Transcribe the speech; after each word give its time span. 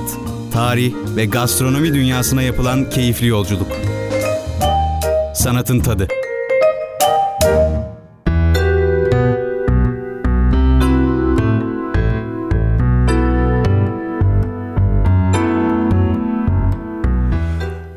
sanat, 0.00 0.52
tarih 0.52 0.94
ve 1.16 1.24
gastronomi 1.26 1.94
dünyasına 1.94 2.42
yapılan 2.42 2.90
keyifli 2.90 3.26
yolculuk. 3.26 3.68
Sanatın 5.34 5.80
tadı. 5.80 6.08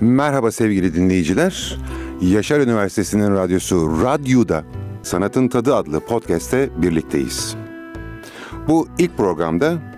Merhaba 0.02 0.52
sevgili 0.52 0.96
dinleyiciler. 0.96 1.78
Yaşar 2.22 2.60
Üniversitesi'nin 2.60 3.36
radyosu 3.36 4.04
Radyo'da 4.04 4.64
Sanatın 5.04 5.48
Tadı 5.48 5.76
adlı 5.76 6.00
podcast'te 6.00 6.70
birlikteyiz. 6.82 7.56
Bu 8.68 8.88
ilk 8.98 9.18
programda 9.18 9.93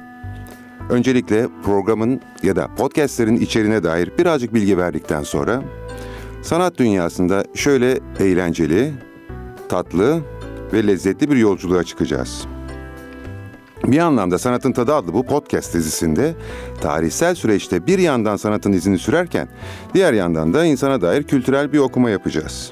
öncelikle 0.89 1.47
programın 1.63 2.21
ya 2.43 2.55
da 2.55 2.75
podcastlerin 2.75 3.35
içeriğine 3.35 3.83
dair 3.83 4.11
birazcık 4.17 4.53
bilgi 4.53 4.77
verdikten 4.77 5.23
sonra 5.23 5.63
sanat 6.41 6.77
dünyasında 6.77 7.43
şöyle 7.53 7.99
eğlenceli, 8.19 8.93
tatlı 9.69 10.21
ve 10.73 10.87
lezzetli 10.87 11.31
bir 11.31 11.37
yolculuğa 11.37 11.83
çıkacağız. 11.83 12.45
Bir 13.83 13.99
anlamda 13.99 14.37
Sanatın 14.37 14.71
Tadı 14.71 14.93
adlı 14.93 15.13
bu 15.13 15.25
podcast 15.25 15.73
dizisinde 15.73 16.35
tarihsel 16.81 17.35
süreçte 17.35 17.87
bir 17.87 17.99
yandan 17.99 18.35
sanatın 18.35 18.73
izini 18.73 18.99
sürerken 18.99 19.47
diğer 19.93 20.13
yandan 20.13 20.53
da 20.53 20.65
insana 20.65 21.01
dair 21.01 21.23
kültürel 21.23 21.73
bir 21.73 21.79
okuma 21.79 22.09
yapacağız. 22.09 22.71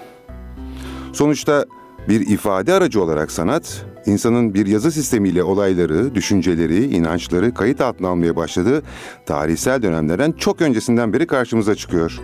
Sonuçta 1.14 1.66
bir 2.10 2.28
ifade 2.28 2.74
aracı 2.74 3.04
olarak 3.04 3.32
sanat, 3.32 3.86
insanın 4.06 4.54
bir 4.54 4.66
yazı 4.66 4.92
sistemiyle 4.92 5.44
olayları, 5.44 6.16
düşünceleri, 6.16 6.86
inançları 6.86 7.54
kayıt 7.54 7.82
altına 7.82 8.08
almaya 8.08 8.36
başladığı 8.36 8.84
tarihsel 9.26 9.82
dönemlerden 9.82 10.32
çok 10.32 10.62
öncesinden 10.62 11.14
beri 11.14 11.28
karşımıza 11.28 11.76
çıkıyor. 11.76 12.22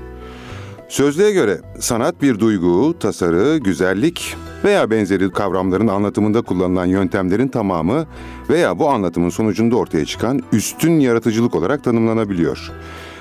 Sözlüğe 0.90 1.32
göre 1.32 1.62
sanat 1.80 2.22
bir 2.22 2.40
duygu, 2.40 3.00
tasarı, 3.00 3.58
güzellik 3.58 4.36
veya 4.64 4.92
benzeri 4.92 5.32
kavramların 5.32 5.88
anlatımında 5.88 6.42
kullanılan 6.42 6.86
yöntemlerin 6.86 7.48
tamamı 7.48 8.06
veya 8.50 8.80
bu 8.80 8.90
anlatımın 8.90 9.30
sonucunda 9.30 9.76
ortaya 9.76 10.06
çıkan 10.06 10.42
üstün 10.52 11.00
yaratıcılık 11.00 11.56
olarak 11.56 11.84
tanımlanabiliyor. 11.84 12.72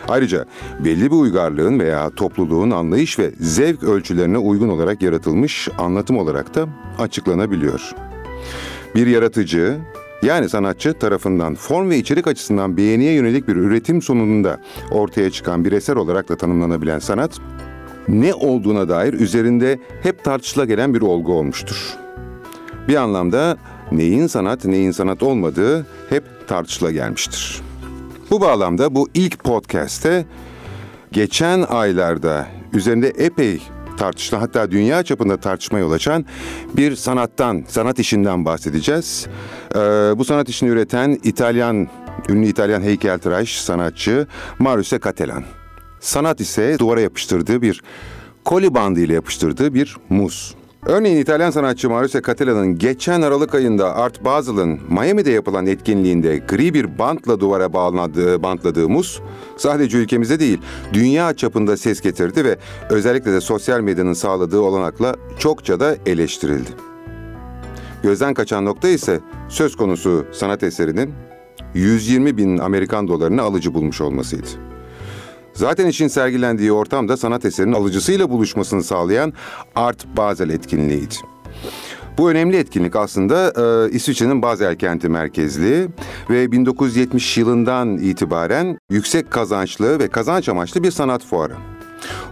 Ayrıca 0.08 0.44
belli 0.84 1.04
bir 1.04 1.16
uygarlığın 1.16 1.80
veya 1.80 2.10
topluluğun 2.10 2.70
anlayış 2.70 3.18
ve 3.18 3.30
zevk 3.40 3.82
ölçülerine 3.82 4.38
uygun 4.38 4.68
olarak 4.68 5.02
yaratılmış 5.02 5.68
anlatım 5.78 6.18
olarak 6.18 6.54
da 6.54 6.68
açıklanabiliyor. 6.98 7.94
Bir 8.94 9.06
yaratıcı, 9.06 9.78
yani 10.22 10.48
sanatçı 10.48 10.92
tarafından 10.92 11.54
form 11.54 11.90
ve 11.90 11.98
içerik 11.98 12.26
açısından 12.26 12.76
beğeniye 12.76 13.12
yönelik 13.12 13.48
bir 13.48 13.56
üretim 13.56 14.02
sonunda 14.02 14.60
ortaya 14.90 15.30
çıkan 15.30 15.64
bir 15.64 15.72
eser 15.72 15.96
olarak 15.96 16.28
da 16.28 16.36
tanımlanabilen 16.36 16.98
sanat, 16.98 17.38
ne 18.08 18.34
olduğuna 18.34 18.88
dair 18.88 19.12
üzerinde 19.12 19.78
hep 20.02 20.24
tartışıla 20.24 20.64
gelen 20.64 20.94
bir 20.94 21.00
olgu 21.00 21.32
olmuştur. 21.32 21.96
Bir 22.88 22.94
anlamda 22.94 23.56
neyin 23.92 24.26
sanat, 24.26 24.64
neyin 24.64 24.90
sanat 24.90 25.22
olmadığı 25.22 25.86
hep 26.10 26.24
tartışıla 26.48 26.90
gelmiştir. 26.90 27.60
Bu 28.30 28.40
bağlamda 28.40 28.94
bu 28.94 29.08
ilk 29.14 29.44
podcast'te 29.44 30.24
geçen 31.12 31.62
aylarda 31.62 32.46
üzerinde 32.72 33.08
epey 33.08 33.62
tartışılan 33.98 34.40
hatta 34.40 34.70
dünya 34.70 35.02
çapında 35.02 35.36
tartışma 35.36 35.78
yol 35.78 35.92
açan 35.92 36.26
bir 36.76 36.96
sanattan, 36.96 37.64
sanat 37.68 37.98
işinden 37.98 38.44
bahsedeceğiz. 38.44 39.26
Ee, 39.74 39.78
bu 40.16 40.24
sanat 40.24 40.48
işini 40.48 40.68
üreten 40.68 41.18
İtalyan, 41.24 41.88
ünlü 42.28 42.46
İtalyan 42.46 42.82
heykeltıraş 42.82 43.60
sanatçı 43.60 44.26
Marius 44.58 44.90
Catelan. 44.90 45.44
Sanat 46.00 46.40
ise 46.40 46.76
duvara 46.78 47.00
yapıştırdığı 47.00 47.62
bir 47.62 47.82
koli 48.44 48.74
bandı 48.74 49.00
ile 49.00 49.14
yapıştırdığı 49.14 49.74
bir 49.74 49.96
muz. 50.08 50.57
Örneğin 50.86 51.16
İtalyan 51.16 51.50
sanatçı 51.50 51.90
Maurice 51.90 52.22
Catellan'ın 52.22 52.78
geçen 52.78 53.22
Aralık 53.22 53.54
ayında 53.54 53.96
Art 53.96 54.24
Basel'ın 54.24 54.80
Miami'de 54.88 55.30
yapılan 55.30 55.66
etkinliğinde 55.66 56.38
gri 56.38 56.74
bir 56.74 56.98
bantla 56.98 57.40
duvara 57.40 57.72
bağladığı, 57.72 58.42
bantladığı 58.42 58.88
muz 58.88 59.22
sadece 59.56 59.98
ülkemizde 59.98 60.40
değil 60.40 60.58
dünya 60.92 61.34
çapında 61.36 61.76
ses 61.76 62.00
getirdi 62.00 62.44
ve 62.44 62.56
özellikle 62.90 63.32
de 63.32 63.40
sosyal 63.40 63.80
medyanın 63.80 64.12
sağladığı 64.12 64.60
olanakla 64.60 65.16
çokça 65.38 65.80
da 65.80 65.96
eleştirildi. 66.06 66.70
Gözden 68.02 68.34
kaçan 68.34 68.64
nokta 68.64 68.88
ise 68.88 69.20
söz 69.48 69.76
konusu 69.76 70.26
sanat 70.32 70.62
eserinin 70.62 71.14
120 71.74 72.36
bin 72.36 72.58
Amerikan 72.58 73.08
dolarını 73.08 73.42
alıcı 73.42 73.74
bulmuş 73.74 74.00
olmasıydı. 74.00 74.48
Zaten 75.58 75.86
işin 75.86 76.08
sergilendiği 76.08 76.72
ortamda 76.72 77.16
sanat 77.16 77.44
eserinin 77.44 77.72
alıcısıyla 77.72 78.30
buluşmasını 78.30 78.82
sağlayan 78.82 79.32
Art 79.74 80.06
Basel 80.16 80.50
etkinliğiydi. 80.50 81.14
Bu 82.18 82.30
önemli 82.30 82.56
etkinlik 82.56 82.96
aslında 82.96 83.52
e, 83.56 83.90
İsviçre'nin 83.90 84.42
Basel 84.42 84.76
kenti 84.76 85.08
merkezli 85.08 85.88
ve 86.30 86.52
1970 86.52 87.38
yılından 87.38 87.98
itibaren 87.98 88.78
yüksek 88.90 89.30
kazançlı 89.30 89.98
ve 89.98 90.08
kazanç 90.08 90.48
amaçlı 90.48 90.82
bir 90.82 90.90
sanat 90.90 91.24
fuarı. 91.24 91.54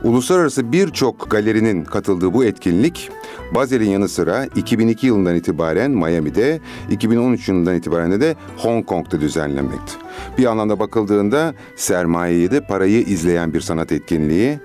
Uluslararası 0.05 0.73
birçok 0.73 1.31
galerinin 1.31 1.85
katıldığı 1.85 2.35
bu 2.35 2.45
etkinlik 2.45 3.11
Basel'in 3.55 3.91
yanı 3.91 4.09
sıra 4.09 4.45
2002 4.57 5.07
yılından 5.07 5.37
itibaren 5.37 5.91
Miami'de, 5.91 6.61
2013 6.91 7.49
yılından 7.49 7.75
itibaren 7.75 8.21
de 8.21 8.37
Hong 8.57 8.87
Kong'da 8.87 9.21
düzenlenmekte. 9.21 9.93
Bir 10.39 10.47
anlamda 10.47 10.79
bakıldığında 10.79 11.55
sermayeyi 11.77 12.51
de 12.51 12.61
parayı 12.61 13.01
izleyen 13.01 13.55
bir 13.55 13.61
sanat 13.61 13.93
etkinliği. 13.93 14.59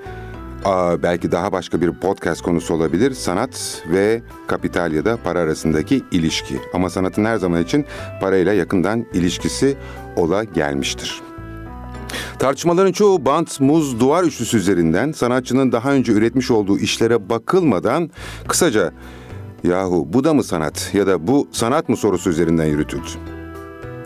Aa, 0.66 1.04
belki 1.04 1.32
daha 1.32 1.52
başka 1.52 1.82
bir 1.82 1.92
podcast 1.92 2.42
konusu 2.42 2.74
olabilir. 2.74 3.12
Sanat 3.12 3.84
ve 3.92 4.22
kapital 4.48 4.94
ya 4.94 5.06
da 5.06 5.18
para 5.24 5.40
arasındaki 5.40 6.04
ilişki. 6.12 6.60
Ama 6.74 6.90
sanatın 6.90 7.26
her 7.26 7.38
zaman 7.38 7.64
için 7.64 7.86
parayla 8.22 8.54
yakından 8.54 9.06
ilişkisi 9.14 9.78
ola 10.16 10.44
gelmiştir. 10.44 11.31
Tartışmaların 12.40 12.92
çoğu 12.92 13.26
bant, 13.26 13.60
muz, 13.60 14.00
duvar 14.00 14.24
üçlüsü 14.24 14.58
üzerinden 14.58 15.12
sanatçının 15.12 15.72
daha 15.72 15.92
önce 15.92 16.12
üretmiş 16.12 16.52
olduğu 16.52 16.78
işlere 16.78 17.30
bakılmadan 17.30 18.10
kısaca 18.48 18.94
yahu 19.64 20.08
bu 20.14 20.24
da 20.24 20.34
mı 20.34 20.44
sanat 20.44 20.90
ya 20.94 21.08
da 21.08 21.28
bu 21.28 21.48
sanat 21.52 21.90
mı 21.90 21.98
sorusu 21.98 22.30
üzerinden 22.30 22.66
yürütüldü. 22.66 23.08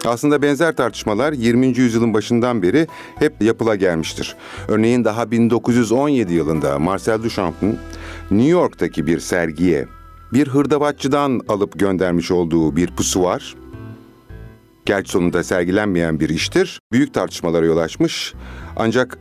Aslında 0.05 0.41
benzer 0.41 0.75
tartışmalar 0.75 1.33
20. 1.33 1.67
yüzyılın 1.67 2.13
başından 2.13 2.61
beri 2.61 2.87
hep 3.15 3.41
yapıla 3.41 3.75
gelmiştir. 3.75 4.35
Örneğin 4.67 5.03
daha 5.03 5.31
1917 5.31 6.33
yılında 6.33 6.79
Marcel 6.79 7.23
Duchamp'ın 7.23 7.77
New 8.31 8.49
York'taki 8.49 9.07
bir 9.07 9.19
sergiye 9.19 9.87
bir 10.33 10.47
hırdavatçıdan 10.47 11.41
alıp 11.47 11.79
göndermiş 11.79 12.31
olduğu 12.31 12.75
bir 12.75 12.95
pusuvar, 12.95 13.55
gerçi 14.85 15.11
sonunda 15.11 15.43
sergilenmeyen 15.43 16.19
bir 16.19 16.29
iştir. 16.29 16.79
Büyük 16.91 17.13
tartışmalara 17.13 17.65
yol 17.65 17.77
açmış. 17.77 18.33
Ancak 18.75 19.17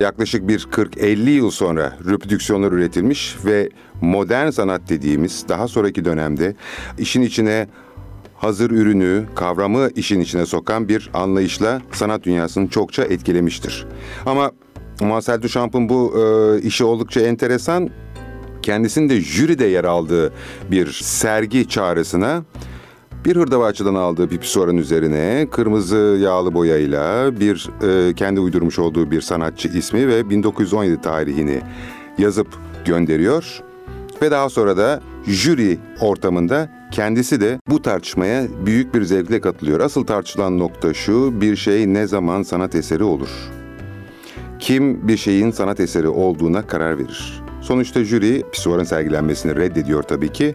yaklaşık 0.00 0.48
bir 0.48 0.58
40-50 0.58 1.30
yıl 1.30 1.50
sonra 1.50 1.96
reprodüksiyonlar 2.08 2.72
üretilmiş 2.72 3.36
ve 3.44 3.68
modern 4.00 4.50
sanat 4.50 4.88
dediğimiz 4.88 5.48
daha 5.48 5.68
sonraki 5.68 6.04
dönemde 6.04 6.54
işin 6.98 7.22
içine 7.22 7.66
hazır 8.36 8.70
ürünü, 8.70 9.26
kavramı 9.34 9.90
işin 9.96 10.20
içine 10.20 10.46
sokan 10.46 10.88
bir 10.88 11.10
anlayışla 11.14 11.82
sanat 11.92 12.22
dünyasını 12.22 12.68
çokça 12.68 13.02
etkilemiştir. 13.02 13.86
Ama 14.26 14.50
Marcel 15.00 15.42
Duchamp'ın 15.42 15.88
bu 15.88 16.14
e, 16.18 16.62
işi 16.62 16.84
oldukça 16.84 17.20
enteresan. 17.20 17.90
Kendisinin 18.62 19.08
de 19.08 19.20
jüride 19.20 19.66
yer 19.66 19.84
aldığı 19.84 20.32
bir 20.70 20.92
sergi 20.92 21.68
çağrısına 21.68 22.44
bir 23.24 23.36
hırdavatçıdan 23.36 23.94
aldığı 23.94 24.30
bir 24.30 24.38
pisuarın 24.38 24.76
üzerine 24.76 25.46
kırmızı 25.50 26.18
yağlı 26.20 26.54
boyayla 26.54 27.40
bir 27.40 27.68
e, 27.82 28.14
kendi 28.14 28.40
uydurmuş 28.40 28.78
olduğu 28.78 29.10
bir 29.10 29.20
sanatçı 29.20 29.68
ismi 29.68 30.08
ve 30.08 30.30
1917 30.30 31.00
tarihini 31.00 31.60
yazıp 32.18 32.48
gönderiyor. 32.84 33.62
Ve 34.22 34.30
daha 34.30 34.48
sonra 34.48 34.76
da 34.76 35.00
jüri 35.26 35.78
ortamında 36.00 36.68
kendisi 36.92 37.40
de 37.40 37.60
bu 37.68 37.82
tartışmaya 37.82 38.46
büyük 38.66 38.94
bir 38.94 39.02
zevkle 39.02 39.40
katılıyor. 39.40 39.80
Asıl 39.80 40.06
tartışılan 40.06 40.58
nokta 40.58 40.94
şu, 40.94 41.40
bir 41.40 41.56
şey 41.56 41.94
ne 41.94 42.06
zaman 42.06 42.42
sanat 42.42 42.74
eseri 42.74 43.04
olur? 43.04 43.28
Kim 44.58 45.08
bir 45.08 45.16
şeyin 45.16 45.50
sanat 45.50 45.80
eseri 45.80 46.08
olduğuna 46.08 46.66
karar 46.66 46.98
verir? 46.98 47.42
Sonuçta 47.60 48.04
jüri 48.04 48.42
pisuarın 48.52 48.84
sergilenmesini 48.84 49.56
reddediyor 49.56 50.02
tabii 50.02 50.32
ki 50.32 50.54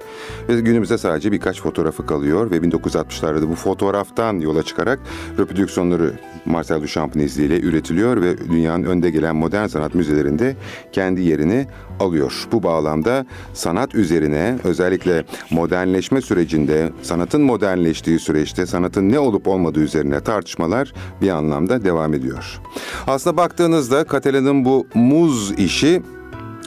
ve 0.49 0.61
günümüzde 0.61 0.97
sadece 0.97 1.31
birkaç 1.31 1.61
fotoğrafı 1.61 2.05
kalıyor 2.05 2.51
ve 2.51 2.57
1960'larda 2.57 3.49
bu 3.49 3.55
fotoğraftan 3.55 4.39
yola 4.39 4.63
çıkarak 4.63 4.99
reprodüksiyonları 5.37 6.13
Marcel 6.45 6.81
Duchamp'ın 6.81 7.19
izniyle 7.19 7.61
üretiliyor 7.61 8.21
ve 8.21 8.37
dünyanın 8.37 8.83
önde 8.83 9.09
gelen 9.09 9.35
modern 9.35 9.67
sanat 9.67 9.95
müzelerinde 9.95 10.55
kendi 10.91 11.21
yerini 11.21 11.67
alıyor. 11.99 12.47
Bu 12.51 12.63
bağlamda 12.63 13.25
sanat 13.53 13.95
üzerine 13.95 14.57
özellikle 14.63 15.25
modernleşme 15.51 16.21
sürecinde, 16.21 16.91
sanatın 17.01 17.41
modernleştiği 17.41 18.19
süreçte 18.19 18.65
sanatın 18.65 19.09
ne 19.09 19.19
olup 19.19 19.47
olmadığı 19.47 19.79
üzerine 19.79 20.19
tartışmalar 20.19 20.93
bir 21.21 21.29
anlamda 21.29 21.83
devam 21.83 22.13
ediyor. 22.13 22.61
Aslında 23.07 23.37
baktığınızda 23.37 24.05
Catalan'ın 24.11 24.65
bu 24.65 24.87
muz 24.93 25.51
işi 25.51 26.01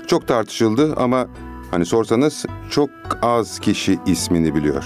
çok 0.09 0.29
tartışıldı 0.29 0.95
ama 0.97 1.27
hani 1.71 1.87
sorsanız 1.87 2.47
çok 2.71 2.91
az 3.23 3.59
kişi 3.59 3.99
ismini 4.07 4.55
biliyor. 4.55 4.85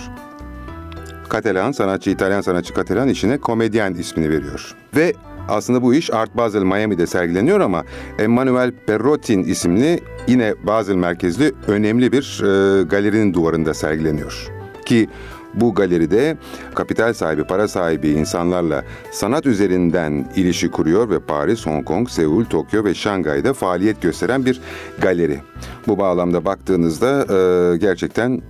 Katalan 1.29 1.73
sanatçı, 1.73 2.11
İtalyan 2.11 2.41
sanatçı 2.41 2.75
Katalan 2.75 3.09
işine 3.09 3.39
komedyen 3.39 3.95
ismini 3.95 4.31
veriyor. 4.31 4.75
Ve 4.97 5.15
aslında 5.49 5.83
bu 5.83 5.95
iş 5.95 6.11
Art 6.11 6.37
Basel 6.37 6.63
Miami'de 6.63 7.07
sergileniyor 7.07 7.61
ama 7.61 7.85
Emmanuel 8.19 8.73
Perrotin 8.87 9.45
isimli 9.45 10.01
yine 10.29 10.55
Basel 10.63 10.95
merkezli 10.95 11.53
önemli 11.67 12.13
bir 12.13 12.41
e, 12.43 12.83
galerinin 12.83 13.35
duvarında 13.35 13.75
sergileniyor. 13.75 14.62
Ki 14.93 15.09
bu 15.55 15.75
galeride 15.75 16.37
kapital 16.75 17.13
sahibi, 17.13 17.45
para 17.45 17.69
sahibi 17.69 18.09
insanlarla 18.09 18.85
sanat 19.13 19.47
üzerinden 19.47 20.27
ilişki 20.37 20.71
kuruyor 20.71 21.11
ve 21.11 21.19
Paris, 21.19 21.67
Hong 21.67 21.85
Kong, 21.85 22.09
Seul, 22.09 22.45
Tokyo 22.45 22.85
ve 22.85 22.95
Şangay'da 22.95 23.53
faaliyet 23.53 24.03
gösteren 24.03 24.47
bir 24.47 24.61
galeri. 25.01 25.41
Bu 25.87 25.99
bağlamda 25.99 26.45
baktığınızda 26.45 27.27
e, 27.31 27.77
gerçekten 27.77 28.43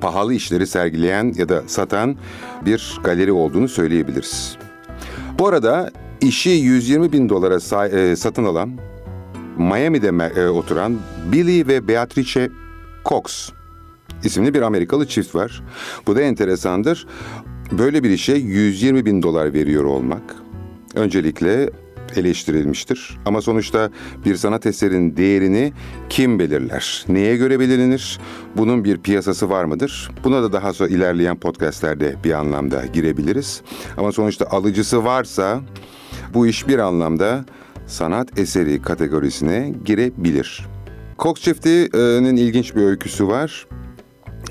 pahalı 0.00 0.34
işleri 0.34 0.66
sergileyen 0.66 1.32
ya 1.36 1.48
da 1.48 1.62
satan 1.66 2.16
bir 2.66 3.00
galeri 3.04 3.32
olduğunu 3.32 3.68
söyleyebiliriz. 3.68 4.56
Bu 5.38 5.48
arada 5.48 5.90
işi 6.20 6.50
120 6.50 7.12
bin 7.12 7.28
dolara 7.28 7.86
e, 7.86 8.16
satın 8.16 8.44
alan 8.44 8.70
Miami'de 9.58 10.40
e, 10.40 10.48
oturan 10.48 10.96
Billy 11.32 11.66
ve 11.66 11.88
Beatrice 11.88 12.50
Cox 13.04 13.52
isimli 14.24 14.54
bir 14.54 14.62
Amerikalı 14.62 15.06
çift 15.08 15.34
var. 15.34 15.62
Bu 16.06 16.16
da 16.16 16.20
enteresandır. 16.20 17.06
Böyle 17.78 18.04
bir 18.04 18.10
işe 18.10 18.32
120 18.32 19.06
bin 19.06 19.22
dolar 19.22 19.52
veriyor 19.52 19.84
olmak 19.84 20.22
öncelikle 20.94 21.70
eleştirilmiştir. 22.16 23.18
Ama 23.24 23.42
sonuçta 23.42 23.90
bir 24.24 24.36
sanat 24.36 24.66
eserin 24.66 25.16
değerini 25.16 25.72
kim 26.08 26.38
belirler? 26.38 27.04
Neye 27.08 27.36
göre 27.36 27.60
belirlenir? 27.60 28.20
Bunun 28.56 28.84
bir 28.84 28.98
piyasası 28.98 29.50
var 29.50 29.64
mıdır? 29.64 30.10
Buna 30.24 30.42
da 30.42 30.52
daha 30.52 30.72
sonra 30.72 30.88
ilerleyen 30.88 31.36
podcastlerde 31.36 32.16
bir 32.24 32.32
anlamda 32.32 32.86
girebiliriz. 32.86 33.62
Ama 33.96 34.12
sonuçta 34.12 34.46
alıcısı 34.46 35.04
varsa 35.04 35.60
bu 36.34 36.46
iş 36.46 36.68
bir 36.68 36.78
anlamda 36.78 37.44
sanat 37.86 38.38
eseri 38.38 38.82
kategorisine 38.82 39.74
girebilir. 39.84 40.66
Cox 41.18 41.40
çiftinin 41.40 42.36
ilginç 42.36 42.76
bir 42.76 42.82
öyküsü 42.82 43.28
var. 43.28 43.66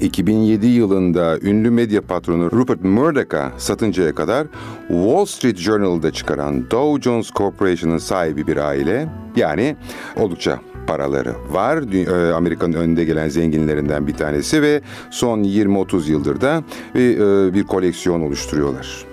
2007 0.01 0.67
yılında 0.67 1.39
ünlü 1.39 1.71
medya 1.71 2.01
patronu 2.01 2.51
Rupert 2.51 2.83
Murdoch'a 2.83 3.51
satıncaya 3.57 4.15
kadar 4.15 4.47
Wall 4.87 5.25
Street 5.25 5.57
Journal'da 5.57 6.11
çıkaran 6.11 6.71
Dow 6.71 7.01
Jones 7.01 7.31
Corporation'ın 7.31 7.97
sahibi 7.97 8.47
bir 8.47 8.57
aile. 8.57 9.09
Yani 9.35 9.75
oldukça 10.15 10.59
paraları 10.87 11.35
var. 11.51 11.77
E, 11.93 12.33
Amerika'nın 12.33 12.73
önde 12.73 13.05
gelen 13.05 13.29
zenginlerinden 13.29 14.07
bir 14.07 14.13
tanesi 14.13 14.61
ve 14.61 14.81
son 15.11 15.43
20-30 15.43 16.11
yıldır 16.11 16.41
da 16.41 16.63
e, 16.95 17.53
bir 17.53 17.63
koleksiyon 17.63 18.21
oluşturuyorlar. 18.21 19.05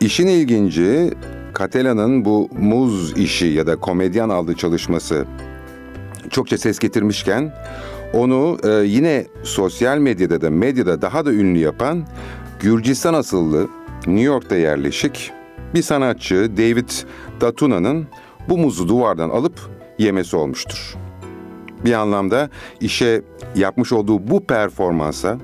İşin 0.00 0.26
ilginci 0.26 1.10
Catalan'ın 1.58 2.24
bu 2.24 2.48
muz 2.58 3.18
işi 3.18 3.46
ya 3.46 3.66
da 3.66 3.76
komedyen 3.76 4.28
aldığı 4.28 4.54
çalışması 4.54 5.24
çokça 6.30 6.58
ses 6.58 6.78
getirmişken 6.78 7.52
onu 8.14 8.58
e, 8.64 8.68
yine 8.86 9.26
sosyal 9.42 9.98
medyada 9.98 10.40
da 10.40 10.50
medyada 10.50 11.02
daha 11.02 11.26
da 11.26 11.32
ünlü 11.32 11.58
yapan 11.58 12.06
Gürcistan 12.60 13.14
asıllı 13.14 13.68
New 14.06 14.22
York'ta 14.22 14.56
yerleşik 14.56 15.32
bir 15.74 15.82
sanatçı 15.82 16.56
David 16.56 16.88
Datuna'nın 17.40 18.06
bu 18.48 18.58
muzu 18.58 18.88
duvardan 18.88 19.30
alıp 19.30 19.60
yemesi 19.98 20.36
olmuştur. 20.36 20.94
Bir 21.84 21.92
anlamda 21.92 22.50
işe 22.80 23.22
yapmış 23.56 23.92
olduğu 23.92 24.28
bu 24.28 24.44
performansa 24.44 25.38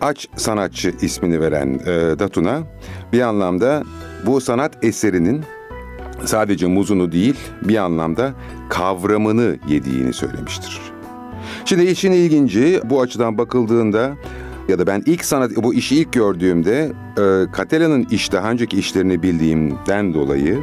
aç 0.00 0.28
sanatçı 0.36 0.94
ismini 1.02 1.40
veren 1.40 1.80
e, 1.86 2.18
Datuna 2.18 2.62
bir 3.12 3.20
anlamda 3.20 3.82
bu 4.26 4.40
sanat 4.40 4.84
eserinin 4.84 5.44
sadece 6.24 6.66
muzunu 6.66 7.12
değil 7.12 7.36
bir 7.62 7.76
anlamda 7.76 8.32
kavramını 8.68 9.56
yediğini 9.68 10.12
söylemiştir. 10.12 10.97
Şimdi 11.68 11.82
işin 11.82 12.12
ilginci 12.12 12.80
bu 12.84 13.00
açıdan 13.00 13.38
bakıldığında 13.38 14.16
ya 14.68 14.78
da 14.78 14.86
ben 14.86 15.02
ilk 15.06 15.24
sanat 15.24 15.50
bu 15.56 15.74
işi 15.74 15.96
ilk 15.96 16.12
gördüğümde 16.12 16.92
e, 17.18 17.22
Catalan'ın 17.56 18.06
iş 18.10 18.32
daha 18.32 18.50
önceki 18.50 18.78
işlerini 18.78 19.22
bildiğimden 19.22 20.14
dolayı 20.14 20.58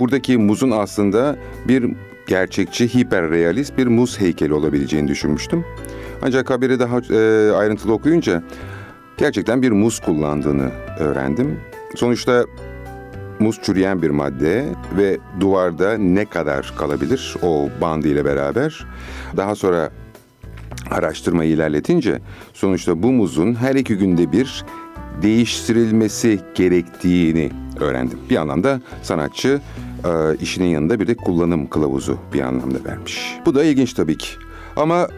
buradaki 0.00 0.38
muzun 0.38 0.70
aslında 0.70 1.36
bir 1.68 1.94
gerçekçi, 2.26 2.94
hiperrealist 2.94 3.78
bir 3.78 3.86
muz 3.86 4.20
heykeli 4.20 4.54
olabileceğini 4.54 5.08
düşünmüştüm. 5.08 5.64
Ancak 6.22 6.50
haberi 6.50 6.78
daha 6.78 6.98
e, 6.98 7.50
ayrıntılı 7.50 7.92
okuyunca 7.92 8.42
gerçekten 9.16 9.62
bir 9.62 9.70
muz 9.70 10.00
kullandığını 10.00 10.70
öğrendim. 10.98 11.60
Sonuçta 11.94 12.44
muz 13.38 13.60
çürüyen 13.62 14.02
bir 14.02 14.10
madde 14.10 14.64
ve 14.96 15.18
duvarda 15.40 15.98
ne 15.98 16.24
kadar 16.24 16.74
kalabilir 16.78 17.36
o 17.42 17.68
bandı 17.80 18.08
ile 18.08 18.24
beraber. 18.24 18.86
Daha 19.36 19.54
sonra 19.54 19.90
araştırmayı 20.90 21.50
ilerletince 21.50 22.20
sonuçta 22.54 23.02
bu 23.02 23.12
muzun 23.12 23.54
her 23.54 23.74
iki 23.74 23.96
günde 23.96 24.32
bir 24.32 24.64
değiştirilmesi 25.22 26.40
gerektiğini 26.54 27.50
öğrendim. 27.80 28.18
Bir 28.30 28.36
anlamda 28.36 28.80
sanatçı 29.02 29.60
e, 30.04 30.36
işinin 30.40 30.68
yanında 30.68 31.00
bir 31.00 31.06
de 31.06 31.16
kullanım 31.16 31.66
kılavuzu 31.66 32.18
bir 32.32 32.40
anlamda 32.40 32.84
vermiş. 32.84 33.36
Bu 33.46 33.54
da 33.54 33.64
ilginç 33.64 33.92
tabii 33.92 34.18
ki. 34.18 34.28
Ama 34.76 35.08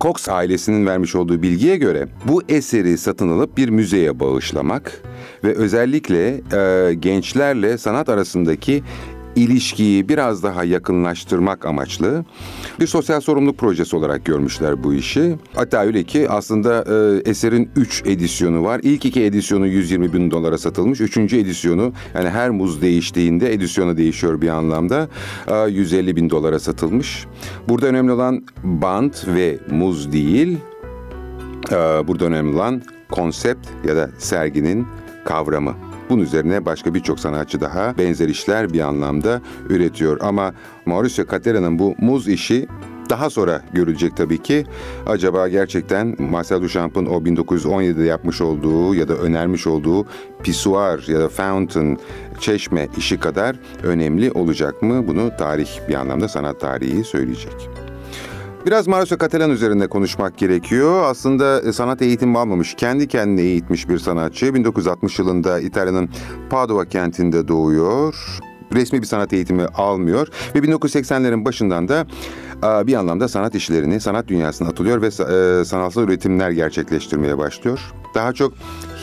Cox 0.00 0.28
ailesinin 0.28 0.86
vermiş 0.86 1.14
olduğu 1.14 1.42
bilgiye 1.42 1.76
göre 1.76 2.08
bu 2.24 2.42
eseri 2.48 2.98
satın 2.98 3.28
alıp 3.28 3.56
bir 3.56 3.68
müzeye 3.68 4.20
bağışlamak 4.20 5.02
ve 5.44 5.54
özellikle 5.54 6.40
e, 6.52 6.94
gençlerle 6.94 7.78
sanat 7.78 8.08
arasındaki 8.08 8.82
ilişkiyi 9.36 10.08
biraz 10.08 10.42
daha 10.42 10.64
yakınlaştırmak 10.64 11.66
amaçlı 11.66 12.24
bir 12.80 12.86
sosyal 12.86 13.20
sorumluluk 13.20 13.58
projesi 13.58 13.96
olarak 13.96 14.24
görmüşler 14.24 14.84
bu 14.84 14.94
işi. 14.94 15.36
Hatta 15.54 15.84
öyle 15.84 16.04
ki 16.04 16.30
aslında 16.30 16.84
e, 16.88 17.30
eserin 17.30 17.70
3 17.76 18.02
edisyonu 18.06 18.64
var. 18.64 18.80
İlk 18.82 19.04
iki 19.04 19.22
edisyonu 19.22 19.66
120 19.66 20.12
bin 20.12 20.30
dolara 20.30 20.58
satılmış. 20.58 21.00
Üçüncü 21.00 21.36
edisyonu 21.36 21.92
yani 22.14 22.28
her 22.30 22.50
muz 22.50 22.82
değiştiğinde 22.82 23.52
edisyonu 23.52 23.96
değişiyor 23.96 24.40
bir 24.40 24.48
anlamda. 24.48 25.08
E, 25.48 25.70
150 25.70 26.16
bin 26.16 26.30
dolara 26.30 26.58
satılmış. 26.58 27.26
Burada 27.68 27.86
önemli 27.86 28.12
olan 28.12 28.44
bant 28.64 29.28
ve 29.28 29.58
muz 29.70 30.12
değil. 30.12 30.58
E, 31.70 31.76
burada 31.76 32.24
önemli 32.24 32.56
olan 32.56 32.82
konsept 33.10 33.68
ya 33.84 33.96
da 33.96 34.10
serginin 34.18 34.86
kavramı. 35.24 35.85
Bunun 36.10 36.22
üzerine 36.22 36.64
başka 36.64 36.94
birçok 36.94 37.20
sanatçı 37.20 37.60
daha 37.60 37.98
benzer 37.98 38.28
işler 38.28 38.72
bir 38.72 38.80
anlamda 38.80 39.40
üretiyor. 39.68 40.18
Ama 40.20 40.54
Mauricio 40.86 41.26
Catera'nın 41.26 41.78
bu 41.78 41.94
muz 41.98 42.28
işi 42.28 42.66
daha 43.10 43.30
sonra 43.30 43.62
görülecek 43.72 44.16
tabii 44.16 44.42
ki. 44.42 44.64
Acaba 45.06 45.48
gerçekten 45.48 46.16
Marcel 46.18 46.62
Duchamp'ın 46.62 47.06
o 47.06 47.20
1917'de 47.20 48.04
yapmış 48.04 48.40
olduğu 48.40 48.94
ya 48.94 49.08
da 49.08 49.14
önermiş 49.14 49.66
olduğu 49.66 50.06
pisuar 50.42 51.04
ya 51.08 51.20
da 51.20 51.28
fountain, 51.28 51.98
çeşme 52.40 52.88
işi 52.96 53.20
kadar 53.20 53.56
önemli 53.82 54.32
olacak 54.32 54.82
mı? 54.82 55.06
Bunu 55.06 55.30
tarih 55.38 55.68
bir 55.88 55.94
anlamda 55.94 56.28
sanat 56.28 56.60
tarihi 56.60 57.04
söyleyecek. 57.04 57.75
Biraz 58.66 58.86
Mauricio 58.86 59.18
Catalan 59.18 59.50
üzerinde 59.50 59.86
konuşmak 59.86 60.38
gerekiyor. 60.38 61.04
Aslında 61.04 61.60
e, 61.60 61.72
sanat 61.72 62.02
eğitimi 62.02 62.38
almamış, 62.38 62.74
kendi 62.74 63.08
kendine 63.08 63.40
eğitmiş 63.40 63.88
bir 63.88 63.98
sanatçı. 63.98 64.54
1960 64.54 65.18
yılında 65.18 65.60
İtalya'nın 65.60 66.08
Padova 66.50 66.84
kentinde 66.84 67.48
doğuyor 67.48 68.14
resmi 68.72 69.02
bir 69.02 69.06
sanat 69.06 69.32
eğitimi 69.32 69.66
almıyor 69.66 70.28
ve 70.54 70.58
1980'lerin 70.58 71.44
başından 71.44 71.88
da 71.88 72.06
bir 72.62 72.94
anlamda 72.94 73.28
sanat 73.28 73.54
işlerini 73.54 74.00
sanat 74.00 74.28
dünyasına 74.28 74.68
atılıyor 74.68 75.02
ve 75.02 75.06
e, 75.06 75.64
sanatsal 75.64 76.02
üretimler 76.02 76.50
gerçekleştirmeye 76.50 77.38
başlıyor. 77.38 77.80
Daha 78.14 78.32
çok 78.32 78.52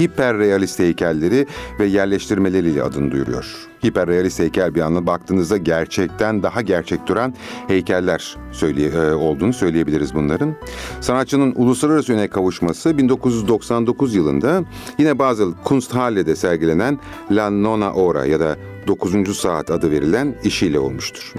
hiperrealist 0.02 0.80
heykelleri 0.80 1.48
ve 1.80 1.86
yerleştirmeleriyle 1.86 2.84
adını 2.84 3.12
duyuruyor. 3.12 3.68
Hiperrealist 3.86 4.40
heykel 4.40 4.76
bir 4.76 4.82
anlamda 4.82 5.08
baktığınızda 5.08 5.58
gerçekten 5.58 6.44
daha 6.44 6.62
gerçek 6.62 7.08
duran 7.08 7.34
heykeller 7.68 8.36
söyleye, 8.52 8.90
e, 8.90 9.12
olduğunu 9.12 9.54
söyleyebiliriz 9.54 10.14
bunların. 10.14 10.56
Sanatçının 11.02 11.54
uluslararası 11.56 12.14
öne 12.14 12.28
kavuşması 12.28 12.98
1999 12.98 14.16
yılında 14.16 14.64
yine 14.98 15.20
bazı 15.20 15.54
Kunsthalle'de 15.64 16.36
sergilenen 16.36 17.00
La 17.32 17.50
Nona 17.50 17.94
Ora 17.94 18.26
ya 18.26 18.40
da 18.40 18.58
9. 18.88 19.38
Saat 19.38 19.72
adı 19.72 19.92
verilen 19.92 20.36
işiyle 20.44 20.80
olmuştur. 20.80 21.34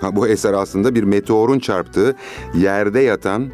Ha, 0.00 0.16
bu 0.16 0.28
eser 0.28 0.52
aslında 0.52 0.94
bir 0.94 1.02
meteorun 1.02 1.58
çarptığı 1.58 2.16
yerde 2.54 3.00
yatan 3.00 3.50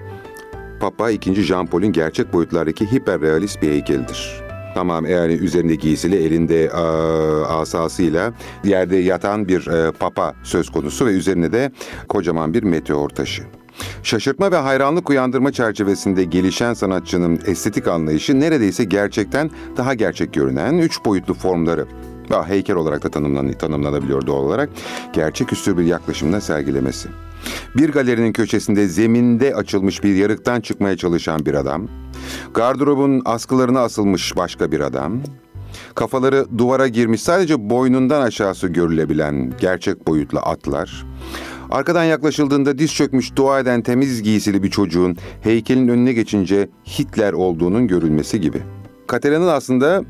Papa 0.80 1.10
2. 1.10 1.34
Jean 1.34 1.66
Paul'ün 1.66 1.92
gerçek 1.92 2.32
boyutlardaki 2.32 2.92
hiperrealist 2.92 3.62
bir 3.62 3.70
heykelidir. 3.70 4.42
Tamam 4.74 5.06
yani 5.06 5.32
üzerinde 5.32 5.74
giysili 5.74 6.16
elinde 6.16 6.70
a, 6.70 7.60
asasıyla 7.60 8.32
yerde 8.64 8.96
yatan 8.96 9.48
bir 9.48 9.66
e, 9.66 9.90
papa 9.90 10.34
söz 10.42 10.70
konusu 10.70 11.06
ve 11.06 11.10
üzerine 11.10 11.52
de 11.52 11.72
kocaman 12.08 12.54
bir 12.54 12.62
meteor 12.62 13.08
taşı. 13.08 13.42
Şaşırtma 14.02 14.52
ve 14.52 14.56
hayranlık 14.56 15.10
uyandırma 15.10 15.52
çerçevesinde 15.52 16.24
gelişen 16.24 16.74
sanatçının 16.74 17.40
estetik 17.46 17.88
anlayışı 17.88 18.40
neredeyse 18.40 18.84
gerçekten 18.84 19.50
daha 19.76 19.94
gerçek 19.94 20.32
görünen 20.32 20.78
üç 20.78 21.04
boyutlu 21.04 21.34
formları 21.34 21.86
ve 22.30 22.42
heykel 22.42 22.76
olarak 22.76 23.02
da 23.02 23.08
tanımlan 23.08 23.52
tanımlanabiliyor 23.52 24.26
doğal 24.26 24.44
olarak 24.44 24.70
gerçeküstü 25.12 25.78
bir 25.78 25.84
yaklaşımla 25.84 26.40
sergilemesi. 26.40 27.08
Bir 27.76 27.92
galerinin 27.92 28.32
köşesinde 28.32 28.88
zeminde 28.88 29.54
açılmış 29.54 30.04
bir 30.04 30.14
yarıktan 30.14 30.60
çıkmaya 30.60 30.96
çalışan 30.96 31.46
bir 31.46 31.54
adam, 31.54 31.88
gardırobun 32.54 33.22
askılarına 33.24 33.80
asılmış 33.80 34.36
başka 34.36 34.72
bir 34.72 34.80
adam, 34.80 35.20
kafaları 35.94 36.46
duvara 36.58 36.88
girmiş 36.88 37.22
sadece 37.22 37.70
boynundan 37.70 38.22
aşağısı 38.22 38.68
görülebilen 38.68 39.52
gerçek 39.60 40.06
boyutlu 40.06 40.38
atlar, 40.38 41.06
arkadan 41.70 42.04
yaklaşıldığında 42.04 42.78
diz 42.78 42.94
çökmüş 42.94 43.36
dua 43.36 43.60
eden 43.60 43.82
temiz 43.82 44.22
giysili 44.22 44.62
bir 44.62 44.70
çocuğun 44.70 45.16
heykelin 45.42 45.88
önüne 45.88 46.12
geçince 46.12 46.68
Hitler 46.98 47.32
olduğunun 47.32 47.88
görülmesi 47.88 48.40
gibi. 48.40 48.62
Katera'nın 49.06 49.48
aslında 49.48 50.04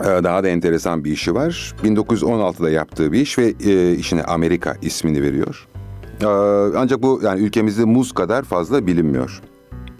daha 0.00 0.44
da 0.44 0.48
enteresan 0.48 1.04
bir 1.04 1.12
işi 1.12 1.34
var. 1.34 1.74
1916'da 1.84 2.70
yaptığı 2.70 3.12
bir 3.12 3.20
iş 3.20 3.38
ve 3.38 3.54
e, 3.64 3.94
işine 3.94 4.22
Amerika 4.22 4.76
ismini 4.82 5.22
veriyor. 5.22 5.68
Ee, 6.22 6.26
ancak 6.76 7.02
bu 7.02 7.20
yani 7.22 7.40
ülkemizde 7.40 7.84
muz 7.84 8.12
kadar 8.12 8.42
fazla 8.42 8.86
bilinmiyor. 8.86 9.42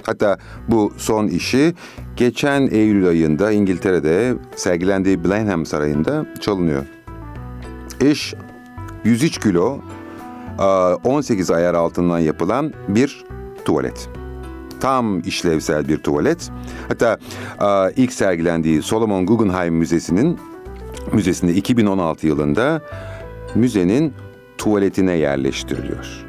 Hatta 0.03 0.39
bu 0.69 0.93
son 0.97 1.27
işi 1.27 1.75
geçen 2.17 2.69
Eylül 2.71 3.09
ayında 3.09 3.53
İngiltere'de 3.53 4.35
sergilendiği 4.57 5.25
Blenheim 5.25 5.67
Sarayı'nda 5.67 6.27
çalınıyor. 6.41 6.85
İş 8.01 8.35
103 9.05 9.41
kilo 9.41 9.79
18 11.05 11.51
ayar 11.51 11.75
altından 11.75 12.19
yapılan 12.19 12.73
bir 12.89 13.25
tuvalet. 13.65 14.09
Tam 14.83 15.21
işlevsel 15.21 15.89
bir 15.89 15.99
tuvalet. 15.99 16.51
Hatta 16.89 17.19
ilk 17.97 18.13
sergilendiği 18.13 18.83
Solomon 18.83 19.27
Guggenheim 19.27 19.75
Müzesi'nin 19.75 20.39
müzesinde 21.13 21.55
2016 21.55 22.27
yılında 22.27 22.83
müzenin 23.55 24.13
tuvaletine 24.59 25.13
yerleştiriliyor. 25.13 26.25